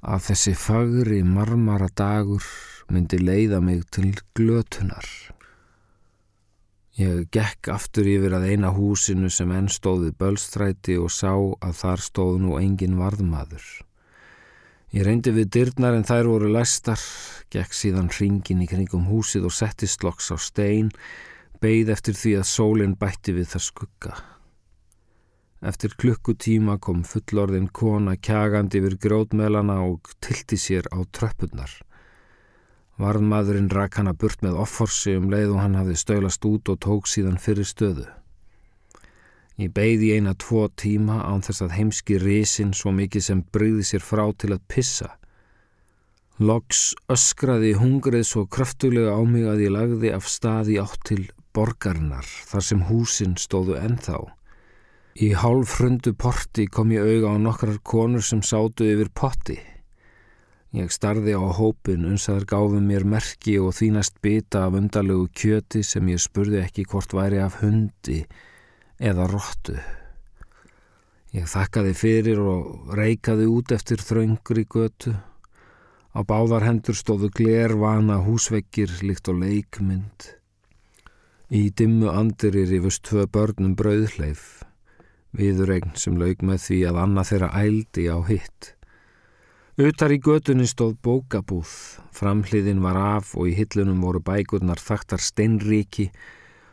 að 0.02 0.24
þessi 0.32 0.56
fagri 0.58 1.22
marmara 1.26 1.90
dagur 1.94 2.46
myndi 2.92 3.20
leiða 3.22 3.62
mig 3.62 3.86
til 3.94 4.16
glötunar. 4.36 5.06
Ég 7.00 7.30
gekk 7.32 7.70
aftur 7.72 8.10
yfir 8.10 8.34
að 8.36 8.50
eina 8.52 8.74
húsinu 8.76 9.30
sem 9.32 9.52
enn 9.56 9.70
stóði 9.72 10.12
bölstræti 10.12 10.98
og 11.00 11.14
sá 11.14 11.32
að 11.32 11.78
þar 11.78 12.04
stóð 12.04 12.42
nú 12.44 12.58
engin 12.60 12.98
varðmaður. 13.00 13.64
Ég 14.92 15.06
reyndi 15.08 15.32
við 15.32 15.48
dyrnar 15.56 15.96
en 15.96 16.04
þær 16.04 16.28
voru 16.28 16.50
læstar, 16.52 17.00
gekk 17.48 17.72
síðan 17.72 18.10
ringin 18.12 18.64
í 18.66 18.68
kringum 18.68 19.06
húsið 19.08 19.48
og 19.48 19.54
settist 19.56 20.04
loks 20.04 20.28
á 20.32 20.36
stein, 20.36 20.90
beigð 21.64 21.94
eftir 21.96 22.18
því 22.20 22.34
að 22.42 22.50
sólinn 22.50 22.98
bætti 23.00 23.32
við 23.38 23.48
það 23.54 23.66
skugga. 23.70 24.14
Eftir 25.64 25.96
klukkutíma 25.96 26.76
kom 26.84 27.06
fullorðin 27.08 27.70
kona 27.72 28.18
kjagandi 28.18 28.82
yfir 28.82 28.98
grótmelana 29.00 29.80
og 29.86 30.12
tilti 30.20 30.60
sér 30.60 30.92
á 30.92 31.00
tröppunar. 31.16 31.72
Varðmaðurinn 33.00 33.72
rak 33.72 33.96
hana 34.02 34.12
burt 34.12 34.44
með 34.44 34.60
offorsi 34.60 35.16
um 35.16 35.32
leið 35.32 35.54
og 35.56 35.62
hann 35.64 35.78
hafði 35.80 36.02
stöylast 36.02 36.44
út 36.50 36.74
og 36.74 36.82
tók 36.84 37.08
síðan 37.08 37.40
fyrir 37.40 37.70
stöðu. 37.70 38.10
Ég 39.62 39.70
beigði 39.78 40.16
eina 40.18 40.32
tvo 40.42 40.64
tíma 40.74 41.20
án 41.22 41.44
þess 41.46 41.62
að 41.62 41.76
heimski 41.78 42.16
risin 42.18 42.72
svo 42.74 42.90
mikið 42.98 43.26
sem 43.28 43.44
breyði 43.54 43.84
sér 43.92 44.02
frá 44.02 44.24
til 44.34 44.56
að 44.56 44.64
pissa. 44.74 45.10
Loks 46.42 46.96
öskraði 47.14 47.76
hungrið 47.78 48.26
svo 48.26 48.48
kraftulega 48.50 49.14
á 49.14 49.22
mig 49.22 49.46
að 49.46 49.62
ég 49.68 49.76
lagði 49.76 50.14
af 50.16 50.26
staði 50.26 50.80
átt 50.82 51.04
til 51.12 51.28
borgarnar 51.54 52.26
þar 52.26 52.68
sem 52.72 52.84
húsin 52.90 53.38
stóðu 53.38 53.78
ennþá. 53.78 54.24
Í 55.22 55.30
hálfrundu 55.38 56.16
porti 56.18 56.66
kom 56.66 56.96
ég 56.96 57.06
auga 57.06 57.36
á 57.36 57.44
nokkrar 57.46 57.78
konur 57.86 58.26
sem 58.26 58.42
sátu 58.42 58.90
yfir 58.90 59.14
potti. 59.14 59.60
Ég 60.74 60.90
starði 60.90 61.36
á 61.38 61.46
hópin 61.54 62.08
uns 62.10 62.30
að 62.32 62.40
þær 62.40 62.52
gáfi 62.56 62.86
mér 62.88 63.06
merki 63.14 63.60
og 63.62 63.76
þínast 63.78 64.18
bita 64.26 64.66
af 64.66 64.80
undalegu 64.80 65.28
kjöti 65.36 65.84
sem 65.86 66.10
ég 66.10 66.24
spurði 66.24 66.64
ekki 66.64 66.88
hvort 66.90 67.14
væri 67.14 67.44
af 67.44 67.60
hundi 67.62 68.24
eða 69.02 69.26
róttu. 69.32 69.76
Ég 71.32 71.48
þakkaði 71.48 71.94
fyrir 71.96 72.42
og 72.44 72.92
reikaði 72.98 73.48
út 73.50 73.72
eftir 73.74 74.02
þröngur 74.04 74.62
í 74.62 74.66
götu. 74.70 75.14
Á 76.12 76.20
báðar 76.28 76.66
hendur 76.68 76.98
stóðu 76.98 77.32
glervana 77.32 78.20
húsveggir 78.22 78.92
líkt 79.02 79.32
og 79.32 79.40
leikmynd. 79.42 80.28
Í 81.52 81.70
dimmu 81.76 82.12
andir 82.12 82.56
er 82.60 82.74
yfirst 82.78 83.06
tvö 83.08 83.26
börnum 83.32 83.74
brauðleif, 83.80 84.62
viðuregn 85.36 85.96
sem 86.00 86.20
laug 86.20 86.44
með 86.48 86.62
því 86.68 86.78
að 86.92 87.00
annað 87.06 87.32
þeirra 87.32 87.50
ældi 87.64 88.06
á 88.12 88.18
hitt. 88.28 88.70
Utar 89.80 90.12
í 90.12 90.20
götunni 90.20 90.68
stóð 90.68 90.98
bókabúð, 91.04 91.72
framhliðin 92.16 92.84
var 92.84 93.00
af 93.00 93.34
og 93.40 93.50
í 93.50 93.56
hillunum 93.56 94.04
voru 94.04 94.20
bækurnar 94.24 94.84
þaktar 94.84 95.24
steinríki 95.24 96.10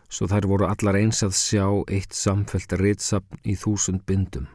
svo 0.09 0.29
þær 0.29 0.49
voru 0.49 0.68
allar 0.68 0.97
eins 0.99 1.21
að 1.25 1.37
sjá 1.37 1.66
eitt 1.92 2.16
samfelt 2.16 2.73
ritsapn 2.81 3.42
í 3.44 3.57
þúsund 3.61 4.05
bindum. 4.09 4.49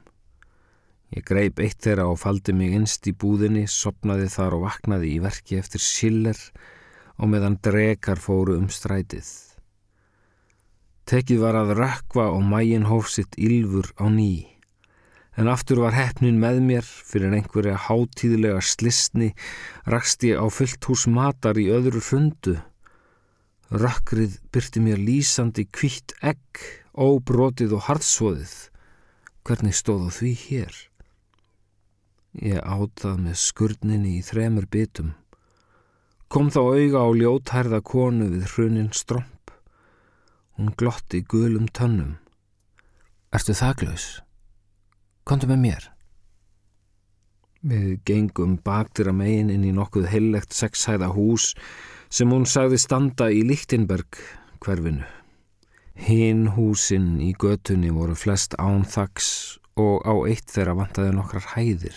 Ég 1.14 1.26
greip 1.30 1.60
eitt 1.62 1.84
þeirra 1.86 2.08
og 2.10 2.18
faldi 2.24 2.56
mig 2.58 2.74
innst 2.74 3.06
í 3.06 3.14
búðinni, 3.14 3.68
sopnaði 3.70 4.32
þar 4.34 4.58
og 4.58 4.64
vaknaði 4.66 5.12
í 5.14 5.20
verki 5.22 5.60
eftir 5.62 5.84
siller 5.86 6.40
og 7.22 7.30
meðan 7.30 7.60
drekar 7.62 8.18
fóru 8.18 8.58
um 8.58 8.66
strætið. 8.74 9.30
Tekið 11.06 11.44
var 11.44 11.60
að 11.60 11.76
rökva 11.78 12.32
og 12.34 12.42
mægin 12.48 12.90
hófsitt 12.90 13.38
ylfur 13.38 13.92
á 14.02 14.10
ný. 14.10 14.50
En 15.38 15.50
aftur 15.52 15.84
var 15.84 15.94
hefnin 15.98 16.40
með 16.42 16.62
mér 16.66 16.86
fyrir 16.86 17.34
einhverja 17.34 17.78
hátíðlega 17.90 18.62
slistni 18.66 19.34
rakst 19.90 20.26
ég 20.26 20.42
á 20.42 20.46
fullt 20.50 20.86
hús 20.90 21.06
matar 21.10 21.60
í 21.62 21.70
öðru 21.74 22.02
fundu 22.02 22.58
Rökkrið 23.74 24.36
byrti 24.54 24.82
mér 24.86 25.00
lýsandi 25.02 25.64
kvitt 25.74 26.14
egg, 26.22 26.60
óbrotið 26.94 27.72
og 27.74 27.88
hardsvoðið. 27.88 28.52
Hvernig 29.42 29.74
stóð 29.74 30.04
á 30.06 30.10
því 30.14 30.34
hér? 30.44 30.76
Ég 32.38 32.62
átað 32.62 33.24
með 33.26 33.40
skurninni 33.42 34.12
í 34.20 34.22
þremur 34.26 34.68
bitum. 34.70 35.16
Kom 36.30 36.54
þá 36.54 36.62
auga 36.62 37.02
á 37.02 37.10
ljóthærða 37.18 37.82
konu 37.82 38.30
við 38.36 38.46
hrunin 38.54 38.94
stromp. 38.94 39.50
Hún 40.54 40.70
glotti 40.78 41.24
gulum 41.26 41.66
tönnum. 41.74 42.20
Ertu 43.34 43.58
þaklaus? 43.58 44.22
Kontu 45.26 45.50
með 45.50 45.62
mér. 45.66 45.93
Við 47.64 48.02
gengum 48.04 48.58
baktir 48.60 49.08
að 49.08 49.22
megin 49.22 49.52
inn 49.54 49.64
í 49.64 49.70
nokkuð 49.72 50.10
heillegt 50.12 50.52
sexhæða 50.52 51.14
hús 51.16 51.54
sem 52.12 52.32
hún 52.34 52.44
sagði 52.44 52.80
standa 52.84 53.30
í 53.32 53.40
Lichtenberg 53.48 54.20
hverfinu. 54.66 55.06
Hinn 55.96 56.50
húsinn 56.58 57.22
í 57.24 57.32
götunni 57.40 57.94
voru 57.96 58.18
flest 58.20 58.58
án 58.60 58.84
þaks 58.84 59.30
og 59.80 60.04
á 60.04 60.14
eitt 60.28 60.52
þeirra 60.52 60.76
vantaði 60.82 61.16
nokkrar 61.16 61.48
hæðir. 61.54 61.96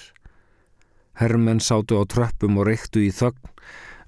Hermenn 1.19 1.59
sátu 1.59 1.99
á 1.99 2.07
tröppum 2.07 2.61
og 2.61 2.71
reyktu 2.71 3.03
í 3.03 3.11
þögn 3.11 3.51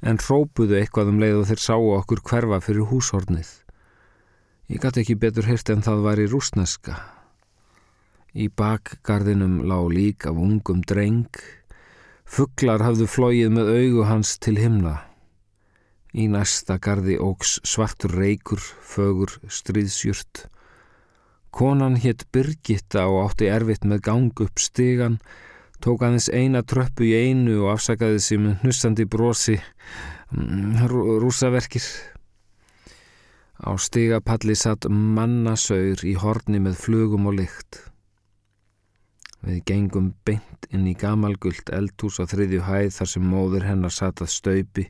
en 0.07 0.23
hrópuðu 0.23 0.79
eitthvað 0.79 1.11
um 1.11 1.19
leið 1.19 1.43
og 1.43 1.49
þeir 1.51 1.65
sáu 1.67 1.93
okkur 1.99 2.23
hverfa 2.23 2.63
fyrir 2.63 2.87
húshornið. 2.93 3.51
Ég 4.71 4.79
gæti 4.85 5.03
ekki 5.03 5.19
betur 5.19 5.49
hirt 5.49 5.75
en 5.75 5.83
það 5.83 6.07
var 6.07 6.23
í 6.23 6.31
rúsneska. 6.31 7.01
Í 8.37 8.51
bakgarðinum 8.53 9.63
lág 9.65 9.89
lík 9.95 10.27
af 10.29 10.37
ungum 10.37 10.83
dreng. 10.85 11.33
Fugglar 12.29 12.85
hafðu 12.85 13.07
flóið 13.09 13.55
með 13.57 13.71
augu 13.73 14.05
hans 14.05 14.37
til 14.37 14.59
himna. 14.61 14.99
Í 16.13 16.29
næsta 16.29 16.77
gardi 16.81 17.17
óks 17.21 17.59
svartur 17.65 18.13
reykur, 18.17 18.61
fögur, 18.61 19.33
stríðsjurt. 19.49 20.49
Konan 21.51 21.97
hétt 21.97 22.27
Birgitta 22.33 23.07
og 23.09 23.31
átti 23.31 23.49
erfitt 23.49 23.89
með 23.89 24.05
gang 24.05 24.43
upp 24.45 24.61
stigan 24.61 25.19
tók 25.81 26.03
aðeins 26.03 26.29
eina 26.29 26.63
tröppu 26.67 27.07
í 27.07 27.15
einu 27.17 27.63
og 27.63 27.77
afsakaði 27.77 28.21
sig 28.23 28.41
með 28.43 28.63
hnustandi 28.63 29.07
brosi 29.09 29.57
mm, 30.35 30.85
rúsaverkir. 31.25 31.87
Á 33.59 33.75
stigapalli 33.81 34.55
satt 34.59 34.87
mannasaur 34.91 36.05
í 36.07 36.15
horni 36.19 36.61
með 36.63 36.79
flugum 36.85 37.31
og 37.31 37.41
lykt. 37.41 37.88
Við 39.47 39.63
gengum 39.71 40.11
beint 40.27 40.67
inn 40.75 40.89
í 40.91 40.97
gamalgult 40.99 41.71
eldhús 41.71 42.19
á 42.19 42.27
þriðju 42.27 42.65
hæð 42.67 42.91
þar 42.97 43.11
sem 43.13 43.29
móður 43.31 43.67
hennar 43.69 43.95
satt 43.95 44.23
að 44.25 44.33
staupi 44.35 44.89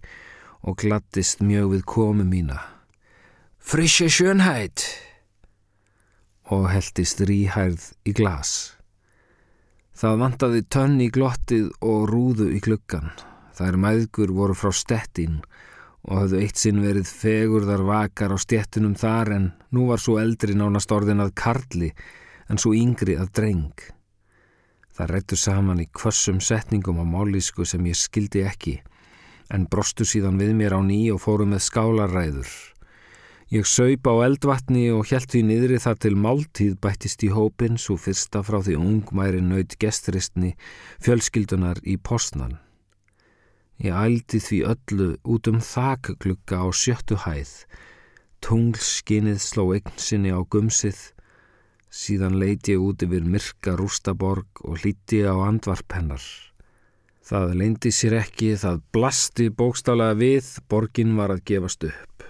og 0.64 0.78
glattist 0.80 1.42
mjög 1.44 1.74
við 1.74 1.84
komu 1.92 2.24
mína. 2.24 2.58
Frische 3.58 4.08
sjönhætt! 4.08 4.86
Og 6.48 6.70
heldist 6.72 7.20
ríhærð 7.28 7.90
í 8.08 8.14
glas. 8.16 8.52
Það 9.98 10.20
vantaði 10.22 10.62
tönn 10.72 11.00
í 11.04 11.10
glottið 11.12 11.68
og 11.84 12.06
rúðu 12.08 12.48
í 12.56 12.62
klukkan. 12.64 13.10
Þær 13.58 13.76
maðgur 13.82 14.32
voru 14.32 14.56
frá 14.56 14.72
stettin 14.72 15.42
og 16.06 16.22
hafðu 16.22 16.40
eitt 16.40 16.60
sinn 16.60 16.80
verið 16.80 17.10
fegurðar 17.10 17.82
vakar 17.84 18.32
á 18.32 18.38
stettinum 18.40 18.94
þar 18.96 19.32
en 19.34 19.50
nú 19.74 19.88
var 19.90 20.00
svo 20.00 20.16
eldri 20.22 20.54
nánast 20.56 20.94
orðin 20.94 21.20
að 21.20 21.34
karli 21.42 21.90
en 22.48 22.62
svo 22.62 22.72
yngri 22.78 23.18
að 23.18 23.32
dreng. 23.36 23.97
Það 24.98 25.10
rættu 25.14 25.36
saman 25.38 25.78
í 25.78 25.86
kvössum 25.94 26.40
setningum 26.42 26.98
á 26.98 27.06
málísku 27.06 27.62
sem 27.62 27.84
ég 27.86 27.94
skildi 27.94 28.42
ekki 28.42 28.80
en 29.54 29.68
brostu 29.70 30.04
síðan 30.04 30.40
við 30.40 30.56
mér 30.58 30.74
á 30.76 30.80
ný 30.84 30.98
og 31.14 31.22
fóru 31.22 31.46
með 31.48 31.62
skálaræður. 31.68 32.50
Ég 33.48 33.64
saup 33.64 34.04
á 34.10 34.14
eldvatni 34.26 34.88
og 34.92 35.06
hjælt 35.08 35.30
því 35.32 35.40
niðri 35.48 35.78
þar 35.80 36.00
til 36.04 36.16
máltíð 36.20 36.74
bættist 36.84 37.22
í 37.24 37.30
hópin 37.32 37.78
svo 37.80 37.96
fyrsta 37.96 38.42
frá 38.44 38.58
því 38.60 38.74
ungmæri 38.76 39.40
nöyt 39.40 39.78
gestristni 39.80 40.50
fjölskyldunar 41.00 41.80
í 41.88 41.96
postnan. 41.96 42.58
Ég 43.80 43.94
ældi 43.94 44.42
því 44.42 44.58
öllu 44.74 45.08
út 45.24 45.48
um 45.48 45.62
þakklukka 45.64 46.60
á 46.60 46.66
sjöttu 46.74 47.16
hæð, 47.22 47.54
tunglskinnið 48.44 49.40
sló 49.40 49.70
eign 49.72 49.96
sinni 49.96 50.34
á 50.34 50.42
gumsið, 50.42 50.98
síðan 51.90 52.36
leiti 52.40 52.74
ég 52.76 52.84
út 52.84 53.02
yfir 53.04 53.24
myrka 53.24 53.74
rústaborg 53.78 54.62
og 54.64 54.82
hlíti 54.82 55.22
á 55.24 55.34
andvarpennar. 55.36 56.22
Það 57.28 57.54
leindi 57.60 57.92
sér 57.92 58.18
ekki, 58.22 58.54
það 58.56 58.80
blasti 58.92 59.48
bókstálega 59.52 60.16
við, 60.16 60.46
borgin 60.68 61.16
var 61.18 61.34
að 61.34 61.44
gefast 61.50 61.84
upp. 61.84 62.24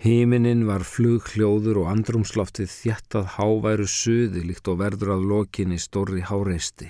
Híminin 0.00 0.66
var 0.68 0.84
flughljóður 0.84 1.82
og 1.82 1.90
andrumsloftið 1.92 2.68
þjættað 2.72 3.32
háværu 3.36 3.88
suði 3.88 4.44
líkt 4.48 4.68
og 4.72 4.78
verður 4.80 5.14
að 5.16 5.26
lokinni 5.32 5.80
stórri 5.80 6.24
háreisti. 6.24 6.88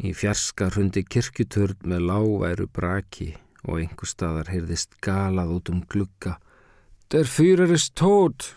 Í 0.00 0.10
fjarska 0.16 0.68
hundi 0.74 1.04
kirkjuturn 1.04 1.84
með 1.88 2.08
láværu 2.10 2.68
braki 2.68 3.30
og 3.64 3.80
einhver 3.80 4.08
staðar 4.10 4.50
heyrðist 4.52 4.98
galað 5.04 5.54
út 5.56 5.72
um 5.72 5.80
glugga. 5.88 6.36
Der 7.12 7.28
fyrir 7.28 7.70
er 7.70 7.80
stót! 7.80 8.54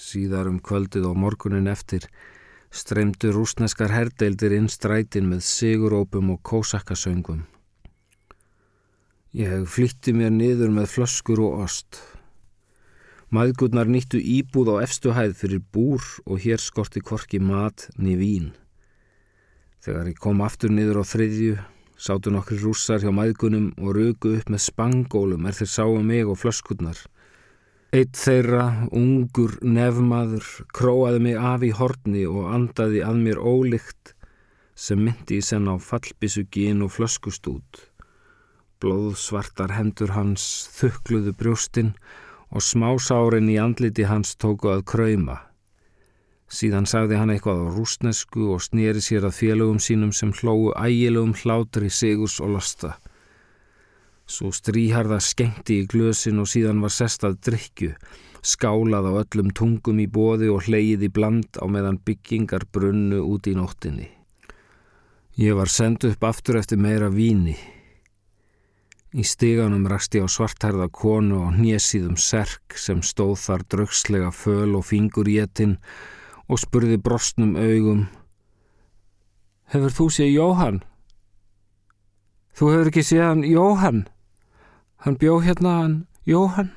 Síðar 0.00 0.48
um 0.48 0.60
kvöldið 0.64 1.10
og 1.10 1.18
morgunin 1.20 1.68
eftir 1.68 2.06
streymdu 2.72 3.32
rúsneskar 3.34 3.92
herdeildir 3.92 4.54
inn 4.56 4.70
strætin 4.72 5.28
með 5.28 5.42
sigurópum 5.44 6.30
og 6.34 6.40
kósakasöngum. 6.46 7.42
Ég 9.36 9.66
flytti 9.68 10.14
mér 10.16 10.32
niður 10.34 10.72
með 10.74 10.88
flöskur 10.94 11.42
og 11.44 11.66
ost. 11.66 12.00
Maðgurnar 13.30 13.86
nýttu 13.86 14.18
íbúð 14.18 14.72
á 14.74 14.82
efstuhæð 14.86 15.36
fyrir 15.38 15.62
búr 15.74 16.02
og 16.26 16.40
hér 16.42 16.58
skorti 16.58 17.02
korki 17.04 17.38
mat 17.38 17.86
niður 17.94 18.22
vín. 18.24 18.48
Þegar 19.84 20.10
ég 20.10 20.18
kom 20.18 20.42
aftur 20.42 20.72
niður 20.74 21.02
á 21.02 21.04
þriðju, 21.06 21.54
sátu 21.94 22.32
nokkri 22.34 22.58
rússar 22.58 23.04
hjá 23.04 23.12
maðgunum 23.14 23.70
og 23.78 23.94
rögu 23.96 24.34
upp 24.40 24.50
með 24.50 24.66
spangólum 24.66 25.46
er 25.46 25.60
þeir 25.60 25.70
sáu 25.76 26.02
mig 26.02 26.26
og 26.26 26.40
flöskurnar. 26.42 26.98
Eitt 27.90 28.14
þeirra, 28.14 28.86
ungur 28.94 29.56
nefmaður, 29.66 30.46
króaði 30.70 31.22
mig 31.24 31.38
af 31.42 31.64
í 31.66 31.72
horni 31.74 32.20
og 32.30 32.44
andaði 32.54 33.00
að 33.02 33.16
mér 33.24 33.40
ólikt 33.42 34.12
sem 34.78 35.00
myndi 35.02 35.40
í 35.40 35.42
senn 35.42 35.66
á 35.66 35.74
fallbissu 35.82 36.44
gín 36.54 36.84
og 36.86 36.92
flöskustút. 36.94 37.80
Blóðsvartar 38.78 39.74
hendur 39.74 40.14
hans 40.14 40.44
þukkluðu 40.76 41.34
brjóstinn 41.42 41.90
og 42.54 42.62
smásárin 42.62 43.50
í 43.50 43.58
andliti 43.58 44.06
hans 44.06 44.36
tóku 44.38 44.70
að 44.70 44.86
krauma. 44.94 45.40
Síðan 46.46 46.86
sagði 46.86 47.18
hann 47.18 47.34
eitthvað 47.34 47.66
á 47.66 47.74
rúsnesku 47.74 48.52
og 48.54 48.62
snýri 48.62 49.02
sér 49.02 49.26
að 49.26 49.38
félögum 49.42 49.82
sínum 49.82 50.14
sem 50.14 50.30
hlóu 50.30 50.70
ægilegum 50.78 51.34
hlátri 51.42 51.90
sigurs 51.90 52.38
og 52.38 52.54
losta. 52.54 53.00
Svo 54.30 54.52
stríharða 54.54 55.18
skengti 55.18 55.80
í 55.80 55.86
glösin 55.90 56.38
og 56.38 56.46
síðan 56.46 56.78
var 56.84 56.92
sestað 56.94 57.40
drikju, 57.48 57.96
skálað 58.46 59.08
á 59.10 59.12
öllum 59.24 59.48
tungum 59.50 59.98
í 59.98 60.06
bóði 60.06 60.52
og 60.54 60.68
hleyið 60.68 61.08
í 61.08 61.10
bland 61.10 61.58
á 61.58 61.66
meðan 61.66 61.98
byggingar 62.06 62.68
brunnu 62.70 63.24
út 63.26 63.48
í 63.50 63.56
nóttinni. 63.58 64.06
Ég 65.34 65.58
var 65.58 65.72
sendt 65.72 66.06
upp 66.06 66.22
aftur 66.28 66.60
eftir 66.60 66.78
meira 66.78 67.10
víni. 67.10 67.56
Í 69.10 69.26
stíganum 69.26 69.88
raksti 69.90 70.22
á 70.22 70.30
svartærða 70.30 70.86
konu 70.94 71.40
og 71.48 71.58
hnésíðum 71.58 72.14
serk 72.14 72.78
sem 72.78 73.02
stóð 73.02 73.34
þar 73.42 73.66
draugslega 73.74 74.30
föl 74.30 74.78
og 74.78 74.86
fingur 74.86 75.26
í 75.26 75.40
ettin 75.42 75.74
og 76.46 76.62
spurði 76.62 77.00
brostnum 77.02 77.58
augum 77.58 78.06
Hefur 79.70 79.92
þú 79.94 80.08
séð 80.14 80.32
Jóhann? 80.34 80.80
Þú 82.54 82.72
hefur 82.72 82.94
ekki 82.94 83.06
séð 83.06 83.26
hann 83.26 83.44
Jóhann? 83.46 84.00
Hann 85.00 85.16
bjó 85.16 85.38
hérna 85.40 85.70
hann 85.78 85.96
Jóhann? 86.28 86.70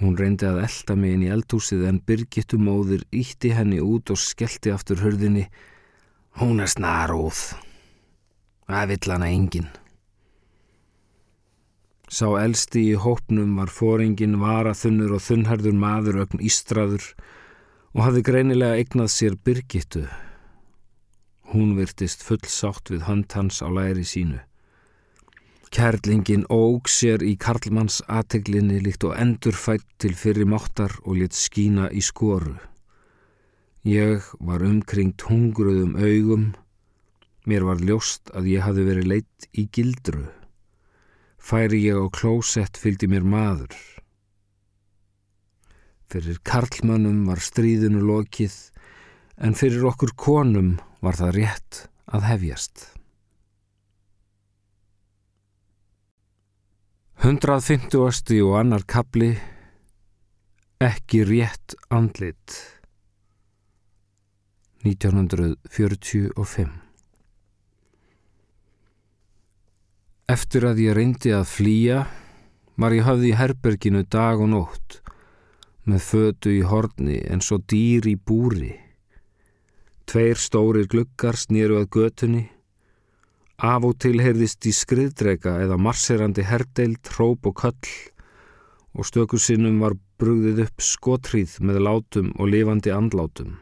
Hún 0.00 0.14
reyndi 0.16 0.46
að 0.46 0.62
elda 0.64 0.94
mig 0.96 1.16
inn 1.16 1.24
í 1.26 1.32
eldhúsið 1.34 1.82
en 1.88 1.98
Birgittu 2.06 2.56
móðir 2.56 3.02
ítti 3.10 3.50
henni 3.52 3.80
út 3.82 4.12
og 4.14 4.20
skellti 4.22 4.72
aftur 4.72 5.02
hörðinni 5.02 5.48
Hún 6.38 6.62
er 6.62 6.70
snarúð. 6.70 7.40
Það 8.70 8.90
vill 8.92 9.10
hana 9.10 9.28
engin. 9.34 9.66
Sá 12.10 12.26
elsti 12.38 12.84
í 12.92 12.98
hópnum 12.98 13.56
var 13.58 13.70
fóringin 13.74 14.38
varaþunnur 14.38 15.16
og 15.18 15.24
þunnharður 15.26 15.76
maður 15.82 16.20
ögn 16.24 16.42
ístraður 16.46 17.10
og 17.94 18.04
hafði 18.06 18.22
greinilega 18.30 18.78
eignað 18.78 19.10
sér 19.14 19.36
byrgittu. 19.36 20.04
Hún 21.50 21.74
virtist 21.78 22.22
full 22.22 22.46
sátt 22.46 22.94
við 22.94 23.08
hönd 23.10 23.34
hans 23.34 23.58
á 23.62 23.66
læri 23.66 24.06
sínu. 24.06 24.38
Kærlingin 25.80 26.42
óg 26.52 26.90
sér 26.92 27.22
í 27.24 27.38
Karlmanns 27.40 28.02
aðteglinni 28.04 28.82
líkt 28.84 29.06
og 29.08 29.14
endurfætt 29.16 29.86
til 30.02 30.12
fyrir 30.12 30.44
máttar 30.44 30.92
og 31.06 31.16
lit 31.16 31.32
skína 31.32 31.86
í 31.96 32.02
skoru. 32.04 32.52
Ég 33.88 34.26
var 34.44 34.60
umkringt 34.60 35.24
hungruðum 35.24 35.94
augum 35.96 36.50
Mér 37.48 37.64
var 37.64 37.80
ljóst 37.80 38.28
að 38.36 38.50
ég 38.52 38.66
hafði 38.66 38.84
verið 38.90 39.08
leitt 39.14 39.48
í 39.56 39.64
gildru. 39.72 40.26
Færi 41.40 41.80
ég 41.86 41.96
á 41.96 42.12
klósett 42.12 42.76
fylgdi 42.76 43.08
mér 43.08 43.24
maður. 43.24 43.72
Fyrir 46.12 46.44
karlmannum 46.44 47.24
var 47.24 47.40
stríðinu 47.40 48.04
lokið 48.04 48.60
en 49.40 49.56
fyrir 49.56 49.88
okkur 49.94 50.12
konum 50.12 50.74
var 51.00 51.16
það 51.16 51.36
rétt 51.40 51.84
að 52.12 52.32
hefjast. 52.34 52.99
150. 57.20 58.40
og 58.40 58.54
annar 58.56 58.80
kapli 58.88 59.34
Ekki 60.80 61.18
rétt 61.28 61.74
andlit 61.92 62.54
1945 64.88 66.70
Eftir 70.32 70.64
að 70.64 70.80
ég 70.86 70.96
reyndi 70.96 71.34
að 71.36 71.44
flýja 71.52 71.98
var 72.80 72.96
ég 72.96 73.04
hafði 73.04 73.34
í 73.34 73.36
herberginu 73.36 74.00
dag 74.08 74.40
og 74.40 74.48
nótt 74.54 75.02
með 75.84 76.00
fötu 76.06 76.54
í 76.56 76.64
horni 76.64 77.18
en 77.28 77.44
svo 77.44 77.60
dýr 77.60 78.08
í 78.08 78.16
búri. 78.16 78.72
Tveir 80.08 80.40
stórir 80.40 80.88
gluggar 80.88 81.36
snýru 81.36 81.82
að 81.82 81.90
götunni. 81.98 82.48
Af 83.60 83.84
og 83.84 83.98
til 84.00 84.22
heyrðist 84.24 84.64
í 84.64 84.70
skriðdrega 84.72 85.58
eða 85.66 85.76
marserandi 85.76 86.46
herdeild, 86.48 87.02
tróp 87.04 87.44
og 87.50 87.58
köll 87.60 87.90
og 88.96 89.04
stökusinnum 89.04 89.76
var 89.82 89.98
brugðið 90.16 90.62
upp 90.64 90.80
skotrýð 90.80 91.58
með 91.68 91.82
látum 91.84 92.30
og 92.40 92.48
lifandi 92.54 92.88
andlátum. 92.94 93.58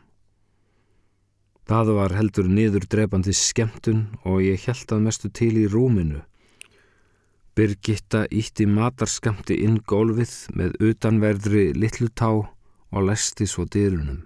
Það 1.68 1.90
var 1.98 2.14
heldur 2.14 2.46
niður 2.46 2.86
drefandi 2.86 3.34
skemmtun 3.34 4.06
og 4.22 4.38
ég 4.46 4.62
held 4.70 4.94
að 4.94 5.02
mestu 5.04 5.32
til 5.34 5.52
í 5.58 5.66
rúminu. 5.66 6.22
Birgitta 7.58 8.22
ítti 8.30 8.70
matarskamti 8.70 9.58
inn 9.66 9.80
gólfið 9.82 10.36
með 10.54 10.78
utanverðri 10.92 11.72
littlutá 11.74 12.30
og 12.38 13.02
læsti 13.10 13.50
svo 13.50 13.66
dyrunum. 13.66 14.22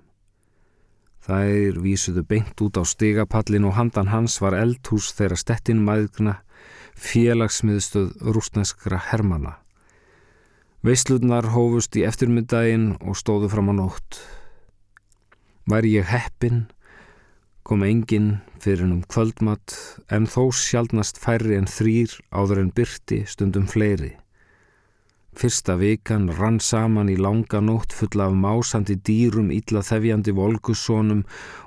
Þær 1.22 1.76
vísuðu 1.78 2.24
beint 2.26 2.58
út 2.64 2.78
á 2.78 2.82
stigapallin 2.82 3.66
og 3.68 3.76
handan 3.76 4.10
hans 4.10 4.40
var 4.42 4.56
eldhús 4.58 5.12
þeirra 5.14 5.38
stettin 5.38 5.84
maðgna 5.86 6.40
félagsmiðstöð 6.98 8.16
rúsneskra 8.34 8.98
hermana. 9.10 9.58
Veislutnar 10.82 11.52
hófust 11.54 11.94
í 11.94 12.02
eftirmiddaginn 12.08 12.96
og 12.98 13.14
stóðu 13.18 13.52
fram 13.52 13.70
á 13.70 13.74
nótt. 13.78 14.18
Væri 15.70 15.94
ég 15.94 16.10
heppin, 16.10 16.64
kom 17.62 17.84
enginn 17.86 18.40
fyrir 18.58 18.88
um 18.90 19.04
kvöldmatt 19.06 19.76
en 20.10 20.26
þó 20.26 20.50
sjálfnast 20.50 21.22
færri 21.22 21.54
en 21.54 21.70
þrýr 21.70 22.18
áður 22.34 22.64
en 22.64 22.74
byrti 22.74 23.22
stundum 23.30 23.70
fleiri. 23.70 24.16
Fyrsta 25.32 25.78
vikan 25.80 26.28
rann 26.36 26.58
saman 26.60 27.08
í 27.08 27.16
langa 27.16 27.60
nótt 27.64 27.94
fulla 27.96 28.28
af 28.28 28.34
másandi 28.36 28.98
dýrum, 29.08 29.48
illa 29.50 29.80
þefjandi 29.80 30.34
volgussónum 30.36 31.22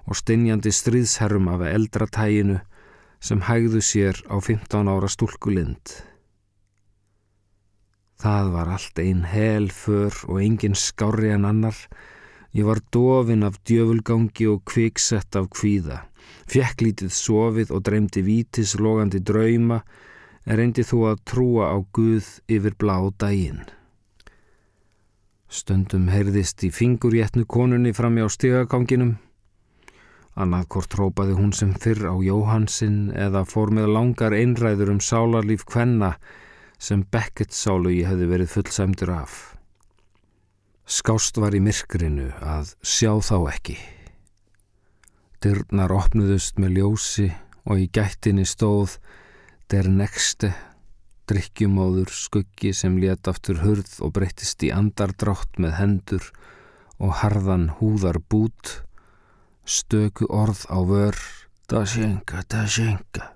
og 0.05 0.19
stinjandi 0.21 0.73
stríðsherrum 0.79 1.49
af 1.49 1.65
eldratæginu 1.71 2.59
sem 3.19 3.41
hægðu 3.47 3.81
sér 3.81 4.21
á 4.29 4.37
15 4.37 4.91
ára 4.91 5.09
stúlkulind. 5.09 5.95
Það 8.21 8.51
var 8.53 8.69
allt 8.75 8.99
einn 9.01 9.25
hel 9.27 9.71
för 9.73 10.13
og 10.29 10.37
engin 10.41 10.77
skári 10.77 11.33
en 11.33 11.49
annar. 11.49 11.75
Ég 12.55 12.63
var 12.69 12.79
dofin 12.93 13.43
af 13.43 13.57
djöfulgangi 13.67 14.47
og 14.47 14.61
kviksett 14.69 15.35
af 15.35 15.49
kvíða. 15.51 16.05
Fjekk 16.47 16.85
lítið 16.85 17.11
sofið 17.11 17.73
og 17.75 17.83
dreymdi 17.83 18.23
vítis 18.23 18.77
logandi 18.79 19.19
drauma 20.45 20.59
reyndi 20.59 20.83
þú 20.85 20.99
að 21.09 21.21
trúa 21.25 21.73
á 21.73 21.77
Guð 21.91 22.25
yfir 22.47 22.75
blá 22.77 23.09
daginn. 23.17 23.65
Stundum 25.49 26.09
heyrðist 26.09 26.63
í 26.63 26.69
fingurjetnu 26.69 27.45
konunni 27.45 27.93
fram 27.93 28.17
á 28.21 28.29
stigaganginum. 28.29 29.17
Annað 30.35 30.67
hvort 30.69 30.89
trópaði 30.91 31.33
hún 31.33 31.53
sem 31.53 31.73
fyrr 31.73 32.11
á 32.11 32.15
Jóhansinn 32.21 33.11
eða 33.15 33.45
fór 33.45 33.71
með 33.71 33.89
langar 33.95 34.35
einræður 34.35 34.91
um 34.91 34.99
sálarlíf 34.99 35.65
kvenna 35.65 36.17
sem 36.77 37.05
Beckett 37.09 37.55
sálu 37.55 37.89
ég 37.89 38.09
hefði 38.09 38.27
verið 38.29 38.51
fullsæmdur 38.51 39.13
af. 39.15 39.55
Skást 40.85 41.39
var 41.41 41.55
í 41.55 41.63
myrkrinu 41.63 42.29
að 42.43 42.75
sjá 42.83 43.15
þá 43.23 43.49
ekki. 43.55 43.79
Dyrnar 45.41 45.93
opnuðust 45.95 46.59
með 46.59 46.81
ljósi 46.81 47.31
og 47.65 47.79
í 47.79 47.89
gættinni 47.89 48.45
stóð 48.45 48.99
Der 49.65 49.87
nekste, 49.89 50.51
drikkjumóður 51.25 52.11
skuggi 52.13 52.69
sem 52.77 52.99
let 53.01 53.25
aftur 53.25 53.63
hurð 53.63 53.95
og 54.05 54.11
breyttist 54.13 54.61
í 54.61 54.69
andardrátt 54.69 55.57
með 55.57 55.73
hendur 55.79 56.27
og 57.01 57.15
harðan 57.23 57.71
húðar 57.79 58.19
bút, 58.29 58.75
stöku 59.65 60.29
orð 60.29 60.67
á 60.69 60.79
vör, 60.85 61.17
da 61.65 61.81
sjenga, 61.89 62.43
da 62.45 62.67
sjenga, 62.69 63.31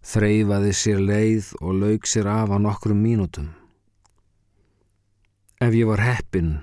þreyfaði 0.00 0.72
sér 0.80 1.04
leið 1.04 1.52
og 1.60 1.76
laug 1.82 2.08
sér 2.08 2.32
af 2.32 2.48
á 2.48 2.56
nokkrum 2.56 3.04
mínútum. 3.04 3.52
Ef 5.60 5.76
ég 5.76 5.92
var 5.92 6.00
heppin, 6.08 6.54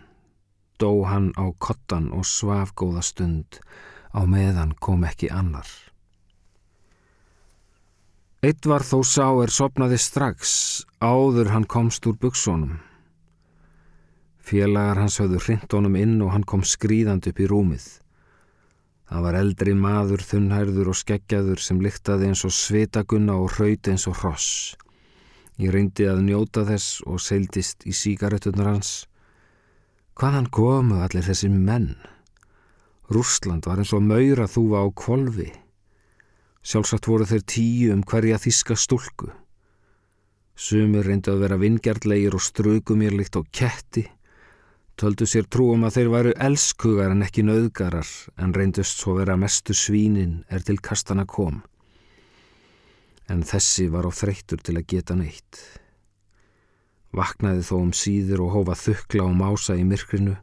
dó 0.82 1.06
hann 1.06 1.36
á 1.38 1.54
kottan 1.62 2.10
og 2.10 2.25
svaf 2.25 2.73
góða 2.73 3.06
stund, 3.06 3.62
á 4.10 4.25
meðan 4.25 4.73
kom 4.82 5.06
ekki 5.06 5.30
annar. 5.30 5.69
Eitt 8.45 8.67
var 8.69 8.84
þó 8.86 8.99
sá 9.10 9.25
er 9.41 9.49
sopnaði 9.49 9.97
strax 9.97 10.49
áður 11.01 11.47
hann 11.49 11.63
komst 11.65 12.05
úr 12.05 12.17
buksónum. 12.21 12.75
Félagar 14.45 14.99
hans 15.01 15.15
höfðu 15.17 15.39
hrind 15.41 15.73
honum 15.73 15.95
inn 15.97 16.19
og 16.21 16.29
hann 16.36 16.45
kom 16.45 16.62
skrýðand 16.62 17.25
upp 17.31 17.41
í 17.41 17.47
rúmið. 17.49 17.88
Það 19.10 19.25
var 19.25 19.39
eldri 19.39 19.73
maður, 19.79 20.21
þunnhærður 20.29 20.91
og 20.93 20.99
skeggjaður 20.99 21.65
sem 21.65 21.81
lyktaði 21.81 22.29
eins 22.29 22.45
og 22.45 22.53
svitagunna 22.53 23.39
og 23.41 23.49
hrauti 23.55 23.95
eins 23.95 24.05
og 24.12 24.19
hross. 24.21 24.77
Ég 25.58 25.73
reyndi 25.73 26.05
að 26.05 26.21
njóta 26.29 26.67
þess 26.69 27.01
og 27.10 27.25
seildist 27.25 27.89
í 27.89 27.97
síkaretunar 27.97 28.75
hans. 28.75 28.95
Hvaðan 30.21 30.51
komu 30.53 31.01
allir 31.01 31.25
þessi 31.25 31.49
menn? 31.49 31.95
Rúsland 33.10 33.65
var 33.65 33.81
eins 33.81 33.97
og 33.97 34.05
maura 34.05 34.45
þúfa 34.45 34.86
á 34.86 34.88
kvolvi. 34.93 35.49
Sjálfsagt 36.65 37.06
voru 37.06 37.28
þeir 37.30 37.43
tíu 37.45 37.93
um 37.93 38.01
hverja 38.01 38.39
þíska 38.41 38.73
stúlku. 38.80 39.28
Sumir 40.58 41.06
reyndu 41.06 41.36
að 41.36 41.43
vera 41.43 41.60
vingjartlegir 41.62 42.34
og 42.34 42.41
ströku 42.41 42.95
mér 42.97 43.13
líkt 43.13 43.38
á 43.38 43.45
ketti. 43.54 44.06
Töldu 44.97 45.28
sér 45.30 45.45
trúum 45.51 45.84
að 45.86 45.99
þeir 45.99 46.10
væru 46.13 46.32
elskugar 46.41 47.13
en 47.13 47.21
ekki 47.25 47.43
nöðgarar 47.45 48.10
en 48.41 48.56
reyndust 48.56 49.04
svo 49.04 49.17
vera 49.19 49.36
mestu 49.38 49.75
svínin 49.78 50.39
er 50.49 50.65
til 50.65 50.80
kastana 50.82 51.28
kom. 51.30 51.60
En 53.30 53.45
þessi 53.45 53.86
var 53.93 54.08
á 54.10 54.12
þreytur 54.15 54.63
til 54.63 54.78
að 54.80 54.88
geta 54.95 55.19
neitt. 55.19 55.62
Vaknaði 57.13 57.62
þó 57.67 57.75
um 57.82 57.93
síður 57.93 58.47
og 58.47 58.54
hófa 58.56 58.80
þukla 58.88 59.28
og 59.28 59.38
mása 59.38 59.78
í 59.78 59.86
myrkrinu. 59.86 60.34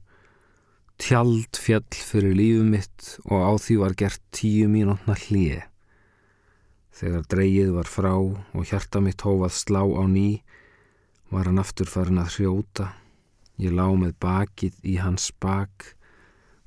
Tjald 1.02 1.58
fjall 1.58 1.98
fyrir 1.98 2.38
lífum 2.38 2.70
mitt 2.76 3.16
og 3.26 3.42
á 3.42 3.52
því 3.58 3.80
var 3.82 3.98
gert 3.98 4.22
tíu 4.30 4.70
mínútna 4.70 5.18
hlið. 5.26 5.71
Þegar 6.92 7.24
dreyið 7.32 7.70
var 7.76 7.88
frá 7.88 8.12
og 8.20 8.64
hjarta 8.68 9.00
mitt 9.00 9.24
hófað 9.24 9.54
slá 9.56 9.80
á 9.80 10.04
ný, 10.04 10.42
var 11.32 11.48
hann 11.48 11.60
aftur 11.62 11.88
farin 11.88 12.20
að 12.20 12.36
hrjóta. 12.36 12.92
Ég 13.56 13.72
lá 13.72 13.86
með 13.96 14.16
bakið 14.20 14.76
í 14.84 14.98
hans 15.00 15.30
bak, 15.40 15.94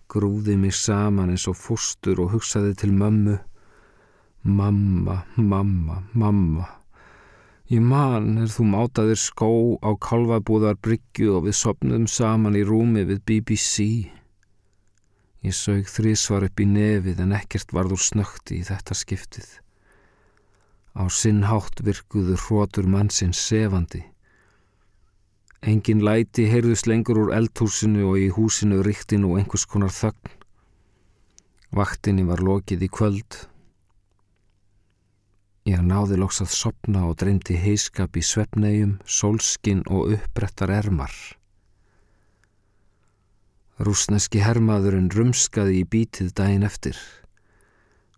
grúði 0.10 0.56
mig 0.58 0.74
saman 0.78 1.34
eins 1.34 1.46
og 1.50 1.58
fóstur 1.60 2.22
og 2.24 2.34
hugsaði 2.34 2.74
til 2.82 2.94
mömmu. 2.94 3.38
Mamma, 4.46 5.24
mamma, 5.38 6.02
mamma. 6.14 6.66
Ég 7.66 7.82
man 7.82 8.36
er 8.38 8.52
þú 8.54 8.68
mátaðir 8.70 9.18
skó 9.18 9.50
á 9.82 9.90
kalvabúðar 9.98 10.78
bryggju 10.78 11.32
og 11.40 11.48
við 11.48 11.58
sopnum 11.58 12.06
saman 12.06 12.58
í 12.58 12.62
rúmi 12.66 13.02
við 13.10 13.24
BBC. 13.26 13.86
Ég 15.46 15.54
sög 15.58 15.90
þrísvar 15.90 16.46
upp 16.46 16.62
í 16.62 16.70
nefið 16.70 17.26
en 17.26 17.34
ekkert 17.38 17.74
varður 17.74 18.02
snökti 18.06 18.62
í 18.62 18.66
þetta 18.70 18.98
skiptið. 18.98 19.50
Á 20.96 21.04
sinnhátt 21.12 21.82
virkuður 21.84 22.40
hrótur 22.40 22.88
mannsins 22.88 23.40
sefandi. 23.40 24.06
Engin 25.66 26.04
læti 26.06 26.46
heyrðust 26.48 26.88
lengur 26.88 27.20
úr 27.24 27.34
eldhúsinu 27.36 28.06
og 28.12 28.20
í 28.22 28.30
húsinu 28.32 28.80
ríktinu 28.86 29.34
og 29.34 29.42
einhvers 29.42 29.66
konar 29.68 29.92
þögn. 29.92 30.32
Vaktinni 31.76 32.24
var 32.28 32.44
lokið 32.46 32.86
í 32.86 32.90
kvöld. 32.98 33.40
Ég 35.66 35.82
náði 35.82 36.20
loks 36.22 36.44
að 36.46 36.54
sopna 36.54 37.08
og 37.10 37.18
dreymdi 37.18 37.58
heiskap 37.58 38.16
í 38.16 38.22
svefnegjum, 38.24 39.00
sólskin 39.04 39.82
og 39.90 40.14
uppbrettar 40.16 40.70
ermar. 40.70 41.12
Rúsneski 43.82 44.40
hermaðurinn 44.46 45.10
rumskaði 45.12 45.82
í 45.82 45.88
bítið 45.90 46.32
daginn 46.38 46.64
eftir. 46.64 46.96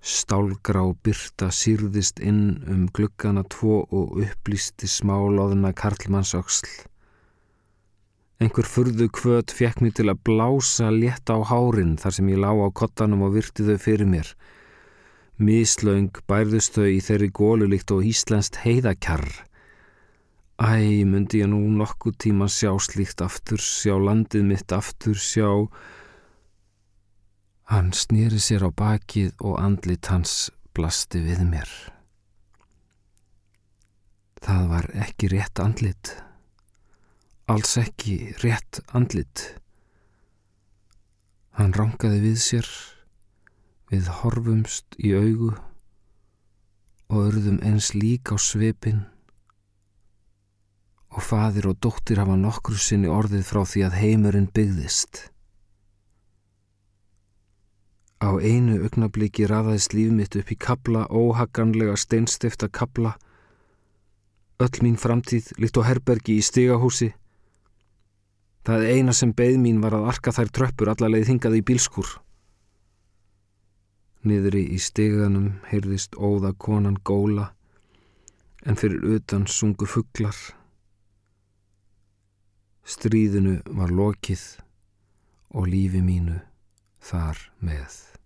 Stálgrá 0.07 0.85
byrta 1.03 1.49
sýrðist 1.51 2.21
inn 2.23 2.61
um 2.71 2.85
gluggana 2.95 3.41
tvo 3.51 3.81
og 3.91 4.13
upplýsti 4.23 4.87
smálóðuna 4.87 5.73
Karlmannsöksl. 5.75 6.69
Einhver 8.39 8.69
furðu 8.71 9.09
kvöt 9.11 9.51
fekk 9.51 9.81
mér 9.83 9.97
til 9.97 10.05
að 10.07 10.21
blása 10.29 10.93
létta 10.95 11.35
á 11.35 11.43
hárin 11.49 11.97
þar 11.99 12.15
sem 12.15 12.29
ég 12.31 12.39
lá 12.39 12.53
á 12.55 12.71
kottanum 12.71 13.25
og 13.27 13.35
virti 13.35 13.65
þau 13.67 13.75
fyrir 13.83 14.07
mér. 14.07 14.31
Mislaung 15.43 16.21
bærðust 16.31 16.79
þau 16.79 16.87
í 16.87 17.03
þeirri 17.03 17.27
gólulikt 17.41 17.91
og 17.91 18.07
íslenskt 18.07 18.61
heiðakjarr. 18.63 19.27
Æ, 20.57 21.03
myndi 21.03 21.43
ég 21.43 21.51
nú 21.51 21.59
nokkuð 21.81 22.15
tíma 22.23 22.47
sjá 22.47 22.71
slíkt 22.79 23.19
aftur, 23.25 23.59
sjá 23.59 23.99
landið 23.99 24.47
mitt 24.53 24.71
aftur, 24.71 25.19
sjá 25.19 25.67
Hann 27.67 27.91
snýri 27.91 28.39
sér 28.39 28.67
á 28.67 28.71
bakið 28.71 29.33
og 29.43 29.59
andlit 29.59 30.07
hans 30.07 30.49
blasti 30.75 31.19
við 31.23 31.43
mér. 31.49 31.71
Það 34.43 34.67
var 34.71 34.89
ekki 35.05 35.31
rétt 35.33 35.59
andlit. 35.59 36.13
Alls 37.51 37.77
ekki 37.79 38.35
rétt 38.43 38.79
andlit. 38.95 39.49
Hann 41.57 41.73
rángaði 41.75 42.21
við 42.23 42.39
sér, 42.43 42.69
Við 43.87 44.07
horfumst 44.19 44.97
í 44.99 45.13
augu 45.15 45.53
og 47.07 47.19
örðum 47.21 47.61
eins 47.63 47.93
lík 47.95 48.33
á 48.33 48.35
svipin 48.35 49.05
og 51.15 51.23
fadir 51.23 51.69
og 51.71 51.77
dóttir 51.79 52.19
hafa 52.19 52.35
nokkru 52.35 52.75
sinni 52.75 53.07
orðið 53.07 53.45
frá 53.47 53.61
því 53.63 53.85
að 53.87 53.95
heimurinn 54.01 54.49
byggðist. 54.51 55.21
Á 58.17 58.33
einu 58.41 58.79
augnabliki 58.81 59.45
raðaðist 59.45 59.93
líf 59.93 60.09
mitt 60.09 60.35
upp 60.39 60.49
í 60.49 60.57
kabla, 60.57 61.05
óhaganlega 61.13 61.93
steinstifta 62.01 62.65
kabla, 62.73 63.13
öll 64.57 64.81
mín 64.81 64.97
framtíð 64.97 65.51
líkt 65.61 65.77
á 65.77 65.85
herbergi 65.85 66.39
í 66.39 66.45
stigahúsi. 66.45 67.11
Það 68.65 68.87
eina 68.89 69.13
sem 69.13 69.35
beð 69.37 69.59
mín 69.61 69.83
var 69.83 69.93
að 69.93 70.09
arka 70.13 70.33
þær 70.33 70.49
tröppur 70.49 70.91
allarleið 70.91 71.29
hingað 71.29 71.59
í 71.59 71.65
bílskur. 71.69 72.09
Niðri 74.25 74.65
í 74.73 74.81
stiganum 74.81 75.61
heyrðist 75.69 76.17
óða 76.17 76.55
konan 76.57 76.97
góla 77.05 77.51
en 78.65 78.75
fyrir 78.75 79.05
utan 79.13 79.45
sungu 79.45 79.85
fugglar. 79.85 80.35
Stríðinu 82.81 83.59
var 83.77 83.93
lokið 83.93 84.43
og 85.53 85.69
lífi 85.69 86.01
mínu 86.01 86.41
þar 87.07 87.39
með. 87.63 88.16